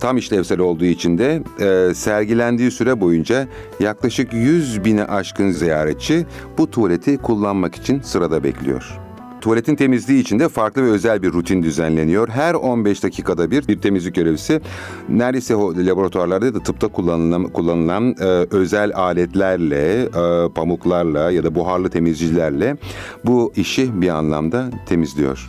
Tam 0.00 0.16
işlevsel 0.16 0.58
olduğu 0.58 0.84
için 0.84 1.18
de 1.18 1.42
e, 1.60 1.94
sergilendiği 1.94 2.70
süre 2.70 3.00
boyunca 3.00 3.48
yaklaşık 3.80 4.32
100 4.32 4.84
bine 4.84 5.04
aşkın 5.04 5.50
ziyaretçi 5.50 6.26
bu 6.58 6.70
tuvaleti 6.70 7.18
kullanmak 7.18 7.74
için 7.74 8.00
sırada 8.00 8.44
bekliyor. 8.44 9.07
Tuvaletin 9.40 9.76
temizliği 9.76 10.20
için 10.20 10.38
de 10.38 10.48
farklı 10.48 10.82
ve 10.82 10.90
özel 10.90 11.22
bir 11.22 11.32
rutin 11.32 11.62
düzenleniyor. 11.62 12.28
Her 12.28 12.54
15 12.54 13.02
dakikada 13.02 13.50
bir 13.50 13.68
bir 13.68 13.80
temizlik 13.80 14.14
görevlisi 14.14 14.60
neredeyse 15.08 15.54
laboratuvarlarda 15.54 16.54
da 16.54 16.60
tıpta 16.60 16.88
kullanılan, 16.88 17.44
kullanılan 17.44 18.14
e, 18.20 18.24
özel 18.50 18.94
aletlerle, 18.94 20.02
e, 20.02 20.48
pamuklarla 20.54 21.30
ya 21.30 21.44
da 21.44 21.54
buharlı 21.54 21.90
temizcilerle 21.90 22.76
bu 23.24 23.52
işi 23.56 24.00
bir 24.00 24.08
anlamda 24.08 24.70
temizliyor. 24.86 25.48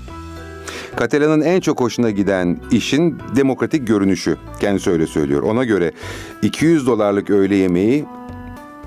Katelan'ın 0.96 1.42
en 1.42 1.60
çok 1.60 1.82
hoşuna 1.82 2.10
giden 2.10 2.60
işin 2.72 3.18
demokratik 3.36 3.88
görünüşü. 3.88 4.38
Kendisi 4.60 4.90
öyle 4.90 5.08
söylüyor. 5.08 5.44
Ona 5.44 5.64
göre 5.64 5.92
200 6.42 6.88
dolarlık 6.88 7.30
öğle 7.30 7.56
yemeği 7.56 8.06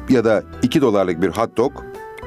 ya 0.09 0.25
da 0.25 0.43
2 0.63 0.81
dolarlık 0.81 1.23
bir 1.23 1.29
hot 1.29 1.57
dog 1.57 1.73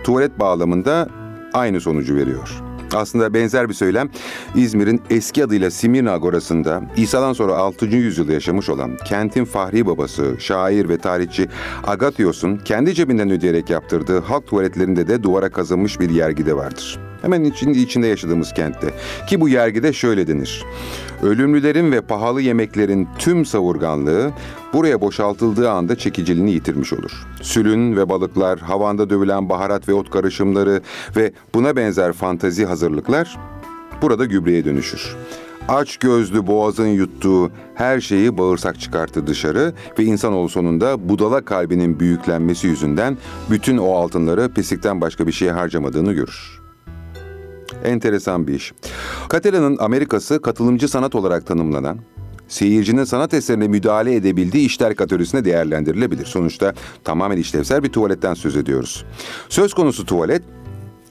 tuvalet 0.03 0.39
bağlamında 0.39 1.07
aynı 1.53 1.81
sonucu 1.81 2.15
veriyor. 2.15 2.64
Aslında 2.93 3.33
benzer 3.33 3.69
bir 3.69 3.73
söylem 3.73 4.09
İzmir'in 4.55 5.01
eski 5.09 5.43
adıyla 5.43 5.71
Simirna 5.71 6.11
Agorası'nda 6.11 6.81
İsa'dan 6.97 7.33
sonra 7.33 7.55
6. 7.55 7.85
yüzyılda 7.85 8.33
yaşamış 8.33 8.69
olan 8.69 8.97
kentin 9.05 9.45
fahri 9.45 9.85
babası, 9.85 10.35
şair 10.39 10.89
ve 10.89 10.97
tarihçi 10.97 11.47
Agatios'un 11.83 12.57
kendi 12.57 12.93
cebinden 12.93 13.31
ödeyerek 13.31 13.69
yaptırdığı 13.69 14.19
halk 14.19 14.47
tuvaletlerinde 14.47 15.07
de 15.07 15.23
duvara 15.23 15.49
kazınmış 15.49 15.99
bir 15.99 16.09
yergide 16.09 16.55
vardır. 16.55 16.99
Hemen 17.21 17.43
içinde, 17.43 17.79
içinde 17.79 18.07
yaşadığımız 18.07 18.53
kentte. 18.53 18.93
Ki 19.27 19.41
bu 19.41 19.49
yergide 19.49 19.93
şöyle 19.93 20.27
denir. 20.27 20.63
Ölümlülerin 21.23 21.91
ve 21.91 22.01
pahalı 22.01 22.41
yemeklerin 22.41 23.07
tüm 23.19 23.45
savurganlığı 23.45 24.31
buraya 24.73 25.01
boşaltıldığı 25.01 25.71
anda 25.71 25.95
çekiciliğini 25.95 26.51
yitirmiş 26.51 26.93
olur. 26.93 27.11
Sülün 27.41 27.95
ve 27.97 28.09
balıklar, 28.09 28.59
havanda 28.59 29.09
dövülen 29.09 29.49
baharat 29.49 29.89
ve 29.89 29.93
ot 29.93 30.09
karışımları 30.09 30.81
ve 31.15 31.31
buna 31.53 31.75
benzer 31.75 32.13
fantazi 32.13 32.65
hazırlıklar 32.65 33.37
burada 34.01 34.25
gübreye 34.25 34.65
dönüşür. 34.65 35.15
Aç 35.67 35.97
gözlü 35.97 36.47
boğazın 36.47 36.87
yuttuğu 36.87 37.51
her 37.75 37.99
şeyi 37.99 38.37
bağırsak 38.37 38.79
çıkarttı 38.79 39.27
dışarı 39.27 39.73
ve 39.99 40.03
insanoğlu 40.03 40.49
sonunda 40.49 41.09
budala 41.09 41.45
kalbinin 41.45 41.99
büyüklenmesi 41.99 42.67
yüzünden 42.67 43.17
bütün 43.49 43.77
o 43.77 43.95
altınları 43.95 44.53
pislikten 44.53 45.01
başka 45.01 45.27
bir 45.27 45.31
şeye 45.31 45.51
harcamadığını 45.51 46.13
görür. 46.13 46.64
Enteresan 47.85 48.47
bir 48.47 48.53
iş. 48.53 48.73
Catalan'ın 49.29 49.77
Amerikası 49.79 50.41
katılımcı 50.41 50.87
sanat 50.87 51.15
olarak 51.15 51.47
tanımlanan, 51.47 51.99
seyircinin 52.47 53.03
sanat 53.03 53.33
eserine 53.33 53.67
müdahale 53.67 54.15
edebildiği 54.15 54.65
işler 54.65 54.95
kategorisine 54.95 55.45
değerlendirilebilir. 55.45 56.25
Sonuçta 56.25 56.73
tamamen 57.03 57.37
işlevsel 57.37 57.83
bir 57.83 57.89
tuvaletten 57.89 58.33
söz 58.33 58.55
ediyoruz. 58.55 59.05
Söz 59.49 59.73
konusu 59.73 60.05
tuvalet 60.05 60.43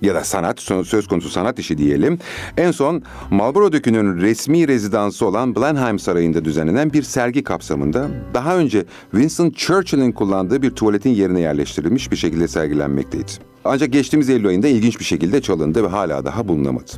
ya 0.04 0.14
da 0.14 0.24
sanat, 0.24 0.60
söz 0.60 1.08
konusu 1.08 1.28
sanat 1.28 1.58
işi 1.58 1.78
diyelim. 1.78 2.18
En 2.56 2.70
son 2.70 3.02
Marlborough 3.30 3.72
Dökü'nün 3.72 4.20
resmi 4.20 4.68
rezidansı 4.68 5.26
olan 5.26 5.56
Blenheim 5.56 5.98
Sarayı'nda 5.98 6.44
düzenlenen 6.44 6.92
bir 6.92 7.02
sergi 7.02 7.44
kapsamında 7.44 8.08
daha 8.34 8.56
önce 8.56 8.84
Winston 9.10 9.50
Churchill'in 9.50 10.12
kullandığı 10.12 10.62
bir 10.62 10.70
tuvaletin 10.70 11.10
yerine 11.10 11.40
yerleştirilmiş 11.40 12.10
bir 12.10 12.16
şekilde 12.16 12.48
sergilenmekteydi. 12.48 13.32
Ancak 13.64 13.92
geçtiğimiz 13.92 14.30
Eylül 14.30 14.48
ayında 14.48 14.68
ilginç 14.68 14.98
bir 15.00 15.04
şekilde 15.04 15.42
çalındı 15.42 15.84
ve 15.84 15.88
hala 15.88 16.24
daha 16.24 16.48
bulunamadı. 16.48 16.92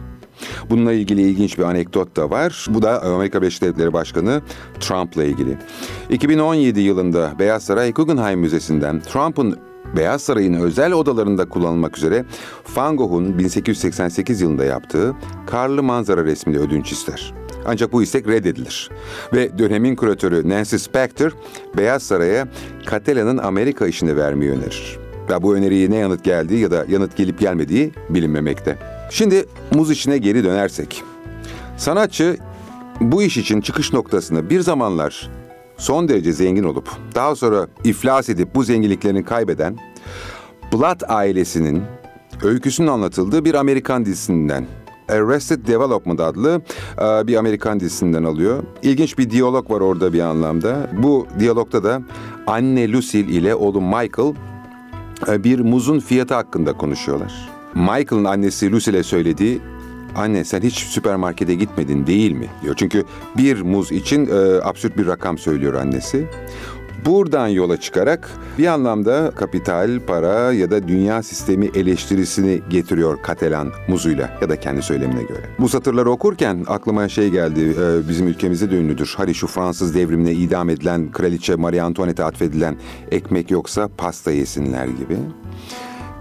Bununla 0.70 0.92
ilgili 0.92 1.22
ilginç 1.22 1.58
bir 1.58 1.62
anekdot 1.62 2.16
da 2.16 2.30
var. 2.30 2.66
Bu 2.70 2.82
da 2.82 3.02
Amerika 3.02 3.42
Birleşik 3.42 3.62
Devletleri 3.62 3.92
Başkanı 3.92 4.42
Trump'la 4.80 5.24
ilgili. 5.24 5.58
2017 6.10 6.80
yılında 6.80 7.32
Beyaz 7.38 7.64
Saray 7.64 7.92
Guggenheim 7.92 8.40
Müzesi'nden 8.40 9.00
Trump'ın 9.00 9.58
Beyaz 9.96 10.22
Saray'ın 10.22 10.54
özel 10.54 10.92
odalarında 10.92 11.48
kullanılmak 11.48 11.98
üzere 11.98 12.24
Van 12.76 12.96
Gogh'un 12.96 13.38
1888 13.38 14.40
yılında 14.40 14.64
yaptığı 14.64 15.14
karlı 15.46 15.82
manzara 15.82 16.24
resmini 16.24 16.58
ödünç 16.58 16.92
ister. 16.92 17.34
Ancak 17.66 17.92
bu 17.92 18.02
istek 18.02 18.28
reddedilir. 18.28 18.90
Ve 19.32 19.58
dönemin 19.58 19.96
küratörü 19.96 20.48
Nancy 20.48 20.76
Spector, 20.76 21.32
Beyaz 21.76 22.02
Saray'a 22.02 22.48
Catalan'ın 22.90 23.38
Amerika 23.38 23.86
işini 23.86 24.16
vermeyi 24.16 24.50
önerir. 24.50 24.98
Ve 25.30 25.42
bu 25.42 25.54
öneriye 25.54 25.90
ne 25.90 25.96
yanıt 25.96 26.24
geldiği 26.24 26.60
ya 26.60 26.70
da 26.70 26.84
yanıt 26.88 27.16
gelip 27.16 27.38
gelmediği 27.38 27.92
bilinmemekte. 28.10 28.78
Şimdi 29.10 29.46
muz 29.74 29.90
işine 29.90 30.18
geri 30.18 30.44
dönersek. 30.44 31.02
Sanatçı 31.76 32.36
bu 33.00 33.22
iş 33.22 33.36
için 33.36 33.60
çıkış 33.60 33.92
noktasını 33.92 34.50
bir 34.50 34.60
zamanlar 34.60 35.30
son 35.76 36.08
derece 36.08 36.32
zengin 36.32 36.64
olup 36.64 36.88
daha 37.14 37.36
sonra 37.36 37.66
iflas 37.84 38.28
edip 38.28 38.54
bu 38.54 38.62
zenginliklerini 38.62 39.24
kaybeden 39.24 39.78
Blood 40.72 41.00
ailesinin 41.08 41.82
öyküsünün 42.42 42.88
anlatıldığı 42.88 43.44
bir 43.44 43.54
Amerikan 43.54 44.04
dizisinden 44.04 44.66
Arrested 45.08 45.66
Development 45.66 46.20
adlı 46.20 46.62
e, 46.98 47.26
bir 47.26 47.36
Amerikan 47.36 47.80
dizisinden 47.80 48.24
alıyor. 48.24 48.62
İlginç 48.82 49.18
bir 49.18 49.30
diyalog 49.30 49.70
var 49.70 49.80
orada 49.80 50.12
bir 50.12 50.20
anlamda. 50.20 50.90
Bu 51.02 51.26
diyalogta 51.38 51.84
da 51.84 52.02
anne 52.46 52.92
Lucille 52.92 53.32
ile 53.32 53.54
oğlu 53.54 53.80
Michael 53.80 54.34
e, 55.28 55.44
bir 55.44 55.60
muzun 55.60 56.00
fiyatı 56.00 56.34
hakkında 56.34 56.72
konuşuyorlar. 56.72 57.48
Michael'ın 57.74 58.24
annesi 58.24 58.72
Lucille'e 58.72 59.02
söylediği 59.02 59.60
Anne 60.16 60.44
sen 60.44 60.60
hiç 60.60 60.74
süpermarkete 60.74 61.54
gitmedin 61.54 62.06
değil 62.06 62.32
mi? 62.32 62.48
diyor. 62.62 62.74
Çünkü 62.78 63.04
bir 63.36 63.60
muz 63.60 63.92
için 63.92 64.26
e, 64.26 64.62
absürt 64.62 64.98
bir 64.98 65.06
rakam 65.06 65.38
söylüyor 65.38 65.74
annesi. 65.74 66.26
Buradan 67.06 67.48
yola 67.48 67.80
çıkarak 67.80 68.30
bir 68.58 68.66
anlamda 68.66 69.30
kapital, 69.36 70.00
para 70.06 70.52
ya 70.52 70.70
da 70.70 70.88
dünya 70.88 71.22
sistemi 71.22 71.70
eleştirisini 71.74 72.60
getiriyor 72.70 73.22
Katelan 73.22 73.72
muzuyla 73.88 74.38
ya 74.42 74.48
da 74.48 74.60
kendi 74.60 74.82
söylemine 74.82 75.22
göre. 75.22 75.40
Bu 75.58 75.68
satırları 75.68 76.10
okurken 76.10 76.64
aklıma 76.68 77.08
şey 77.08 77.30
geldi, 77.30 77.60
e, 77.80 78.08
bizim 78.08 78.28
ülkemizde 78.28 78.70
de 78.70 78.76
ünlüdür. 78.76 79.14
Hani 79.16 79.34
şu 79.34 79.46
Fransız 79.46 79.94
devrimine 79.94 80.32
idam 80.32 80.70
edilen 80.70 81.10
kraliçe 81.10 81.54
Marie 81.56 81.80
Antoinette'e 81.80 82.24
atfedilen 82.24 82.76
ekmek 83.10 83.50
yoksa 83.50 83.88
pasta 83.98 84.32
yesinler 84.32 84.86
gibi. 84.86 85.16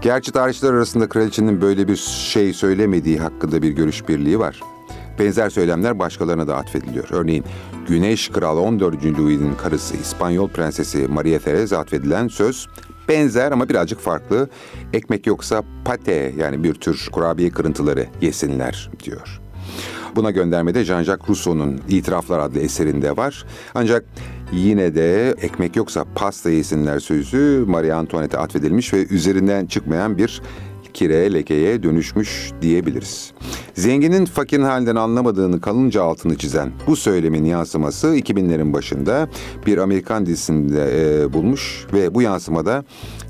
Gerçi 0.00 0.32
tarihçiler 0.32 0.72
arasında 0.72 1.08
kraliçenin 1.08 1.60
böyle 1.60 1.88
bir 1.88 1.96
şey 1.96 2.52
söylemediği 2.52 3.18
hakkında 3.18 3.62
bir 3.62 3.70
görüş 3.70 4.08
birliği 4.08 4.38
var. 4.38 4.60
Benzer 5.18 5.50
söylemler 5.50 5.98
başkalarına 5.98 6.46
da 6.46 6.56
atfediliyor. 6.56 7.08
Örneğin 7.10 7.44
Güneş 7.88 8.28
Kral 8.28 8.58
14. 8.58 9.04
Louis'in 9.04 9.54
karısı 9.54 9.96
İspanyol 9.96 10.48
Prensesi 10.48 11.08
Maria 11.08 11.38
Teresa 11.38 11.78
atfedilen 11.78 12.28
söz 12.28 12.68
benzer 13.08 13.52
ama 13.52 13.68
birazcık 13.68 14.00
farklı. 14.00 14.48
Ekmek 14.92 15.26
yoksa 15.26 15.62
pate 15.84 16.34
yani 16.36 16.64
bir 16.64 16.74
tür 16.74 17.08
kurabiye 17.12 17.50
kırıntıları 17.50 18.06
yesinler 18.20 18.90
diyor. 19.04 19.40
Buna 20.16 20.30
göndermede 20.30 20.82
Jean-Jacques 20.84 21.28
Rousseau'nun 21.28 21.80
İtiraflar 21.88 22.38
adlı 22.38 22.60
eserinde 22.60 23.16
var. 23.16 23.44
Ancak 23.74 24.04
yine 24.52 24.94
de 24.94 25.30
ekmek 25.30 25.76
yoksa 25.76 26.04
pasta 26.14 26.50
yesinler 26.50 26.98
sözü 26.98 27.64
Marie 27.68 27.92
Antoinette'e 27.92 28.40
atfedilmiş 28.40 28.92
ve 28.92 29.06
üzerinden 29.06 29.66
çıkmayan 29.66 30.18
bir 30.18 30.42
kire, 30.96 31.34
lekeye 31.34 31.82
dönüşmüş 31.82 32.52
diyebiliriz. 32.62 33.32
Zenginin 33.74 34.24
fakirin 34.24 34.62
halinden 34.62 34.96
anlamadığını 34.96 35.60
kalınca 35.60 36.02
altını 36.02 36.38
çizen 36.38 36.72
bu 36.86 36.96
söylemin 36.96 37.44
yansıması 37.44 38.06
2000'lerin 38.06 38.72
başında 38.72 39.28
bir 39.66 39.78
Amerikan 39.78 40.26
dizisinde 40.26 40.90
e, 40.94 41.32
bulmuş 41.32 41.86
ve 41.92 42.14
bu 42.14 42.22
yansımada 42.22 42.84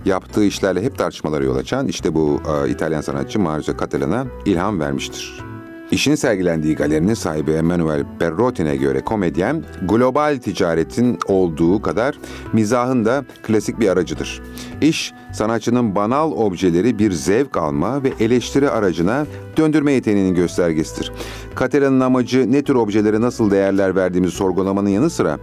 yaptığı 0.05 0.45
işlerle 0.45 0.83
hep 0.83 0.99
tartışmalara 0.99 1.45
yol 1.45 1.57
açan 1.57 1.89
işte 1.89 2.15
bu 2.15 2.41
e, 2.67 2.71
İtalyan 2.71 3.01
sanatçı 3.01 3.41
Mario 3.41 3.77
Catalan'a 3.79 4.27
ilham 4.47 4.81
vermiştir. 4.81 5.56
İşinin 5.91 6.15
sergilendiği 6.15 6.77
galerinin 6.77 7.15
sahibi 7.15 7.51
Emmanuel 7.51 8.05
Perrotin'e 8.19 8.77
göre 8.77 9.01
komedyen, 9.01 9.65
global 9.83 10.39
ticaretin 10.43 11.19
olduğu 11.27 11.83
kadar 11.83 12.19
mizahın 12.53 13.05
da 13.05 13.25
klasik 13.43 13.81
bir 13.81 13.89
aracıdır. 13.89 14.43
İş, 14.81 15.13
sanatçının 15.33 15.95
banal 15.95 16.33
objeleri 16.33 16.99
bir 16.99 17.13
zevk 17.13 17.57
alma 17.57 18.03
ve 18.03 18.13
eleştiri 18.21 18.71
aracına 18.71 19.27
döndürme 19.57 19.93
yeteneğinin 19.93 20.35
göstergesidir. 20.35 21.13
Katera'nın 21.55 22.01
amacı 22.01 22.53
ne 22.53 22.63
tür 22.63 22.75
objelere 22.75 23.21
nasıl 23.21 23.51
değerler 23.51 23.97
verdiğimizi 23.97 24.37
sorgulamanın 24.37 24.89
yanı 24.89 25.11
sıra 25.11 25.39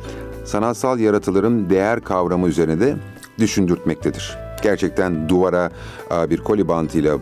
sanatsal 0.46 1.00
yaratıların 1.00 1.70
değer 1.70 2.02
kavramı 2.02 2.48
üzerine 2.48 2.80
de 2.80 2.96
düşündürtmektedir. 3.40 4.38
Gerçekten 4.64 5.30
duvara 5.30 5.72
bir 6.30 6.38
koli 6.38 6.68
bantıyla 6.68 7.18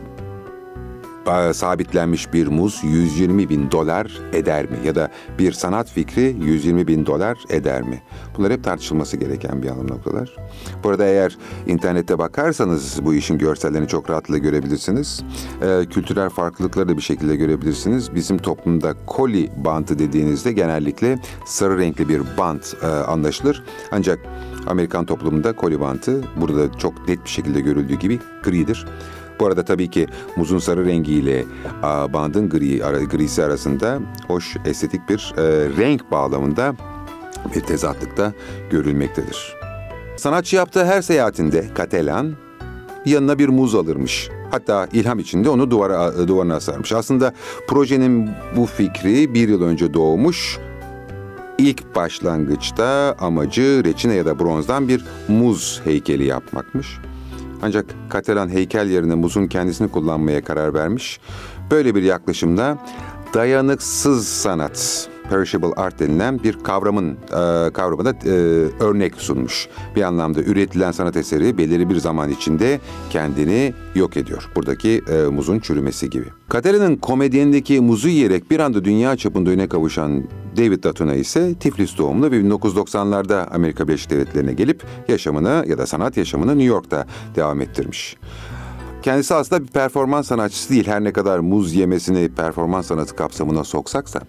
sabitlenmiş 1.53 2.33
bir 2.33 2.47
muz 2.47 2.81
120 2.83 3.49
bin 3.49 3.71
dolar 3.71 4.19
eder 4.33 4.65
mi? 4.65 4.77
Ya 4.85 4.95
da 4.95 5.11
bir 5.39 5.51
sanat 5.51 5.89
fikri 5.89 6.35
120 6.39 6.87
bin 6.87 7.05
dolar 7.05 7.37
eder 7.49 7.81
mi? 7.81 8.01
Bunlar 8.37 8.53
hep 8.53 8.63
tartışılması 8.63 9.17
gereken 9.17 9.63
bir 9.63 9.69
anlam 9.69 9.87
noktalar. 9.87 10.35
Bu 10.83 10.89
arada 10.89 11.05
eğer 11.05 11.37
internette 11.67 12.19
bakarsanız 12.19 13.05
bu 13.05 13.13
işin 13.13 13.37
görsellerini 13.37 13.87
çok 13.87 14.09
rahatlıkla 14.09 14.37
görebilirsiniz. 14.37 15.23
Ee, 15.61 15.85
kültürel 15.89 16.29
farklılıkları 16.29 16.89
da 16.89 16.97
bir 16.97 17.01
şekilde 17.01 17.35
görebilirsiniz. 17.35 18.15
Bizim 18.15 18.37
toplumda 18.37 18.93
koli 19.05 19.49
bantı 19.57 19.99
dediğinizde 19.99 20.51
genellikle 20.51 21.19
sarı 21.45 21.77
renkli 21.77 22.09
bir 22.09 22.21
bant 22.37 22.75
e, 22.83 22.87
anlaşılır. 22.87 23.63
Ancak 23.91 24.19
Amerikan 24.67 25.05
toplumunda 25.05 25.53
koli 25.53 25.79
bantı 25.79 26.21
burada 26.35 26.77
çok 26.77 27.07
net 27.07 27.23
bir 27.23 27.29
şekilde 27.29 27.61
görüldüğü 27.61 27.95
gibi 27.95 28.19
gridir. 28.43 28.85
Bu 29.41 29.47
arada 29.47 29.65
tabii 29.65 29.89
ki 29.89 30.07
muzun 30.35 30.59
sarı 30.59 30.85
rengiyle 30.85 31.45
a, 31.83 32.13
bandın 32.13 32.49
gri, 32.49 32.85
ara, 32.85 33.03
grisi 33.03 33.43
arasında 33.43 33.99
hoş 34.27 34.57
estetik 34.65 35.09
bir 35.09 35.33
e, 35.37 35.41
renk 35.77 36.11
bağlamında 36.11 36.75
bir 37.55 37.61
tezatlıkta 37.61 38.33
görülmektedir. 38.69 39.55
Sanatçı 40.17 40.55
yaptığı 40.55 40.85
her 40.85 41.01
seyahatinde 41.01 41.73
Katelan 41.73 42.33
yanına 43.05 43.39
bir 43.39 43.49
muz 43.49 43.75
alırmış. 43.75 44.29
Hatta 44.51 44.87
ilham 44.93 45.19
içinde 45.19 45.49
onu 45.49 45.71
duvara, 45.71 46.27
duvarına 46.27 46.55
asarmış. 46.55 46.91
Aslında 46.93 47.33
projenin 47.67 48.29
bu 48.55 48.65
fikri 48.65 49.33
bir 49.33 49.49
yıl 49.49 49.61
önce 49.61 49.93
doğmuş. 49.93 50.59
İlk 51.57 51.95
başlangıçta 51.95 53.15
amacı 53.19 53.81
reçine 53.85 54.13
ya 54.13 54.25
da 54.25 54.39
bronzdan 54.39 54.87
bir 54.87 55.05
muz 55.27 55.81
heykeli 55.83 56.23
yapmakmış. 56.25 56.99
Ancak 57.61 57.85
Katalan 58.09 58.49
heykel 58.49 58.89
yerine 58.89 59.15
muzun 59.15 59.47
kendisini 59.47 59.91
kullanmaya 59.91 60.43
karar 60.43 60.73
vermiş. 60.73 61.19
Böyle 61.71 61.95
bir 61.95 62.03
yaklaşımda 62.03 62.77
dayanıksız 63.33 64.27
sanat, 64.27 65.09
perishable 65.29 65.73
art 65.75 65.99
denilen 65.99 66.43
bir 66.43 66.53
kavramın 66.63 67.11
e, 67.11 67.69
kavramına 67.73 68.09
e, 68.25 68.29
örnek 68.79 69.15
sunmuş. 69.15 69.67
Bir 69.95 70.01
anlamda 70.01 70.41
üretilen 70.41 70.91
sanat 70.91 71.17
eseri 71.17 71.57
belirli 71.57 71.89
bir 71.89 71.95
zaman 71.95 72.29
içinde 72.29 72.79
kendini 73.09 73.73
yok 73.95 74.17
ediyor. 74.17 74.49
Buradaki 74.55 75.01
e, 75.09 75.27
muzun 75.27 75.59
çürümesi 75.59 76.09
gibi. 76.09 76.25
Katera'nın 76.49 76.95
komedyendeki 76.95 77.81
muzu 77.81 78.07
yiyerek 78.07 78.51
bir 78.51 78.59
anda 78.59 78.85
dünya 78.85 79.17
çapında 79.17 79.49
öne 79.49 79.67
kavuşan 79.67 80.23
David 80.57 80.83
Datuna 80.83 81.15
ise 81.15 81.55
Tiflis 81.55 81.97
doğumlu 81.97 82.31
ve 82.31 82.41
1990'larda 82.41 83.49
Amerika 83.49 83.87
Birleşik 83.87 84.09
Devletleri'ne 84.09 84.53
gelip 84.53 84.83
yaşamını 85.07 85.65
ya 85.67 85.77
da 85.77 85.87
sanat 85.87 86.17
yaşamını 86.17 86.51
New 86.51 86.73
York'ta 86.73 87.05
devam 87.35 87.61
ettirmiş. 87.61 88.17
Kendisi 89.01 89.35
aslında 89.35 89.63
bir 89.63 89.67
performans 89.67 90.27
sanatçısı 90.27 90.69
değil. 90.69 90.87
Her 90.87 91.03
ne 91.03 91.13
kadar 91.13 91.39
muz 91.39 91.73
yemesini 91.73 92.29
performans 92.29 92.87
sanatı 92.87 93.15
kapsamına 93.15 93.63
soksaksa. 93.63 94.21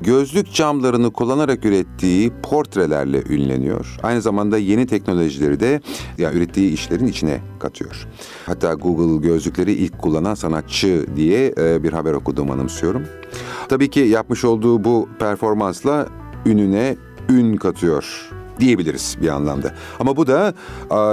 Gözlük 0.00 0.52
camlarını 0.52 1.12
kullanarak 1.12 1.64
ürettiği 1.64 2.32
portrelerle 2.42 3.22
ünleniyor. 3.28 3.96
Aynı 4.02 4.22
zamanda 4.22 4.58
yeni 4.58 4.86
teknolojileri 4.86 5.60
de 5.60 5.80
yani 6.18 6.36
ürettiği 6.36 6.72
işlerin 6.72 7.06
içine 7.06 7.40
katıyor. 7.58 8.08
Hatta 8.46 8.74
Google 8.74 9.28
gözlükleri 9.28 9.72
ilk 9.72 9.98
kullanan 9.98 10.34
sanatçı 10.34 11.06
diye 11.16 11.54
e, 11.58 11.82
bir 11.82 11.92
haber 11.92 12.12
okuduğumu 12.12 12.52
anımsıyorum. 12.52 13.02
Tabii 13.68 13.90
ki 13.90 14.00
yapmış 14.00 14.44
olduğu 14.44 14.84
bu 14.84 15.08
performansla 15.18 16.06
ününe 16.46 16.96
ün 17.28 17.56
katıyor 17.56 18.35
diyebiliriz 18.60 19.16
bir 19.22 19.28
anlamda. 19.28 19.74
Ama 20.00 20.16
bu 20.16 20.26
da 20.26 20.54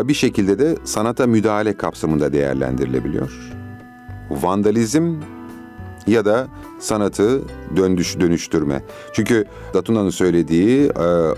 bir 0.08 0.13
şekilde 0.13 0.60
de 0.60 0.75
sanata 0.84 1.27
müdahale 1.27 1.77
kapsamında 1.77 2.34
değerlendirilebiliyor. 2.34 3.32
Vandalizm 4.29 5.15
ya 6.08 6.25
da 6.25 6.47
sanatı 6.79 7.41
döndüş 7.75 8.19
dönüştürme. 8.19 8.84
Çünkü 9.13 9.45
Datuna'nın 9.73 10.10
söylediği 10.10 10.91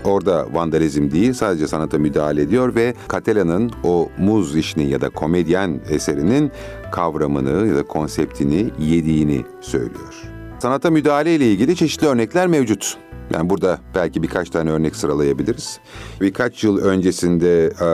orada 0.04 0.54
vandalizm 0.54 1.10
değil 1.10 1.32
sadece 1.32 1.68
sanata 1.68 1.98
müdahale 1.98 2.42
ediyor 2.42 2.74
ve 2.74 2.94
Katela'nın 3.08 3.72
o 3.84 4.08
muz 4.18 4.56
işini 4.56 4.90
ya 4.90 5.00
da 5.00 5.08
komedyen 5.08 5.80
eserinin 5.90 6.50
kavramını 6.92 7.66
ya 7.66 7.76
da 7.76 7.82
konseptini 7.82 8.70
yediğini 8.78 9.44
söylüyor. 9.60 10.14
Sanata 10.58 10.90
müdahale 10.90 11.34
ile 11.34 11.52
ilgili 11.52 11.76
çeşitli 11.76 12.06
örnekler 12.06 12.46
mevcut. 12.46 12.98
Yani 13.34 13.50
burada 13.50 13.78
belki 13.94 14.22
birkaç 14.22 14.50
tane 14.50 14.70
örnek 14.70 14.96
sıralayabiliriz. 14.96 15.80
Birkaç 16.20 16.64
yıl 16.64 16.78
öncesinde 16.78 17.66
e, 17.66 17.88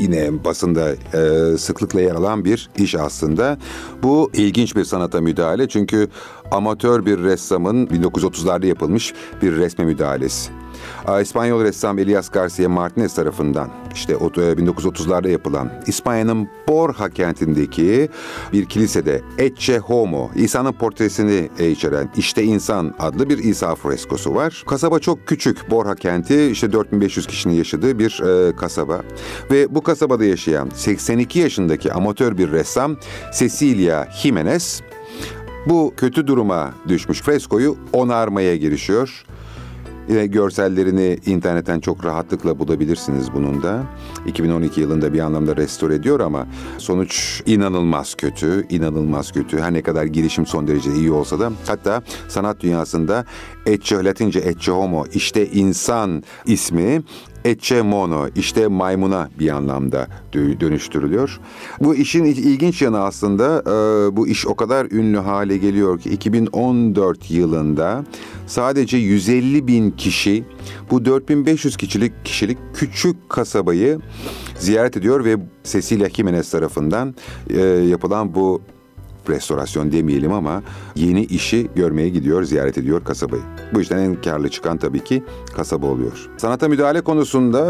yine 0.00 0.44
basında 0.44 0.90
e, 0.92 1.56
sıklıkla 1.58 2.00
yer 2.00 2.14
alan 2.14 2.44
bir 2.44 2.70
iş 2.76 2.94
aslında. 2.94 3.58
Bu 4.02 4.30
ilginç 4.34 4.76
bir 4.76 4.84
sanata 4.84 5.20
müdahale 5.20 5.68
çünkü 5.68 6.08
amatör 6.50 7.06
bir 7.06 7.18
ressamın 7.18 7.86
1930'larda 7.86 8.66
yapılmış 8.66 9.14
bir 9.42 9.56
resme 9.56 9.84
müdahalesi. 9.84 10.50
İspanyol 11.22 11.64
ressam 11.64 11.98
Elias 11.98 12.28
Garcia 12.28 12.68
Martinez 12.68 13.14
tarafından 13.14 13.70
işte 13.94 14.12
1930'larda 14.12 15.30
yapılan 15.30 15.72
İspanya'nın 15.86 16.48
Borja 16.68 17.10
kentindeki 17.10 18.08
bir 18.52 18.64
kilisede 18.64 19.22
Ecce 19.38 19.78
Homo, 19.78 20.30
İsa'nın 20.34 20.72
portresini 20.72 21.48
içeren 21.70 22.10
İşte 22.16 22.42
İnsan 22.42 22.94
adlı 22.98 23.28
bir 23.28 23.38
İsa 23.38 23.74
freskosu 23.74 24.34
var. 24.34 24.64
Kasaba 24.66 24.98
çok 24.98 25.26
küçük. 25.26 25.70
Borja 25.70 25.94
kenti 25.94 26.44
işte 26.44 26.72
4500 26.72 27.26
kişinin 27.26 27.54
yaşadığı 27.54 27.98
bir 27.98 28.20
e, 28.20 28.56
kasaba. 28.56 29.00
Ve 29.50 29.74
bu 29.74 29.82
kasabada 29.82 30.24
yaşayan 30.24 30.70
82 30.74 31.38
yaşındaki 31.38 31.92
amatör 31.92 32.38
bir 32.38 32.50
ressam 32.50 32.96
Cecilia 33.38 34.06
Jimenez 34.22 34.82
bu 35.66 35.94
kötü 35.96 36.26
duruma 36.26 36.70
düşmüş 36.88 37.22
freskoyu 37.22 37.76
onarmaya 37.92 38.56
girişiyor 38.56 39.24
Yine 40.08 40.26
görsellerini 40.26 41.18
internetten 41.26 41.80
çok 41.80 42.04
rahatlıkla 42.04 42.58
bulabilirsiniz 42.58 43.32
bunun 43.34 43.62
da. 43.62 43.82
2012 44.26 44.80
yılında 44.80 45.12
bir 45.12 45.20
anlamda 45.20 45.56
restore 45.56 45.94
ediyor 45.94 46.20
ama 46.20 46.46
sonuç 46.78 47.42
inanılmaz 47.46 48.14
kötü, 48.14 48.66
inanılmaz 48.70 49.32
kötü. 49.32 49.58
Her 49.58 49.72
ne 49.72 49.82
kadar 49.82 50.04
girişim 50.04 50.46
son 50.46 50.68
derece 50.68 50.94
iyi 50.94 51.12
olsa 51.12 51.40
da 51.40 51.52
hatta 51.66 52.02
sanat 52.28 52.60
dünyasında 52.60 53.24
Ecce, 53.68 54.04
Latince 54.04 54.40
Ecce 54.44 54.72
Homo, 54.72 55.04
işte 55.14 55.46
insan 55.46 56.22
ismi 56.46 57.02
Ecce 57.44 57.82
mono, 57.82 58.28
işte 58.36 58.66
maymuna 58.66 59.28
bir 59.38 59.48
anlamda 59.48 60.06
dönüştürülüyor. 60.32 61.40
Bu 61.80 61.94
işin 61.94 62.24
ilginç 62.24 62.82
yanı 62.82 63.00
aslında 63.00 63.62
e, 63.66 64.16
bu 64.16 64.28
iş 64.28 64.46
o 64.46 64.54
kadar 64.54 64.90
ünlü 64.90 65.18
hale 65.18 65.56
geliyor 65.56 65.98
ki 65.98 66.10
2014 66.10 67.30
yılında 67.30 68.04
sadece 68.46 68.96
150 68.96 69.66
bin 69.66 69.90
kişi 69.90 70.44
bu 70.90 71.04
4500 71.04 71.76
kişilik 71.76 72.24
kişilik 72.24 72.58
küçük 72.74 73.28
kasabayı 73.28 73.98
ziyaret 74.58 74.96
ediyor 74.96 75.24
ve 75.24 75.36
Cecilia 75.64 76.08
Jimenez 76.08 76.50
tarafından 76.50 77.14
e, 77.50 77.60
yapılan 77.64 78.34
bu 78.34 78.62
restorasyon 79.28 79.92
demeyelim 79.92 80.32
ama 80.32 80.62
yeni 80.94 81.24
işi 81.24 81.68
görmeye 81.76 82.08
gidiyor, 82.08 82.42
ziyaret 82.42 82.78
ediyor 82.78 83.04
kasabayı. 83.04 83.42
Bu 83.74 83.80
işten 83.80 83.98
en 83.98 84.22
karlı 84.22 84.48
çıkan 84.48 84.78
tabii 84.78 85.04
ki 85.04 85.24
kasaba 85.56 85.86
oluyor. 85.86 86.28
Sanata 86.36 86.68
müdahale 86.68 87.00
konusunda 87.00 87.60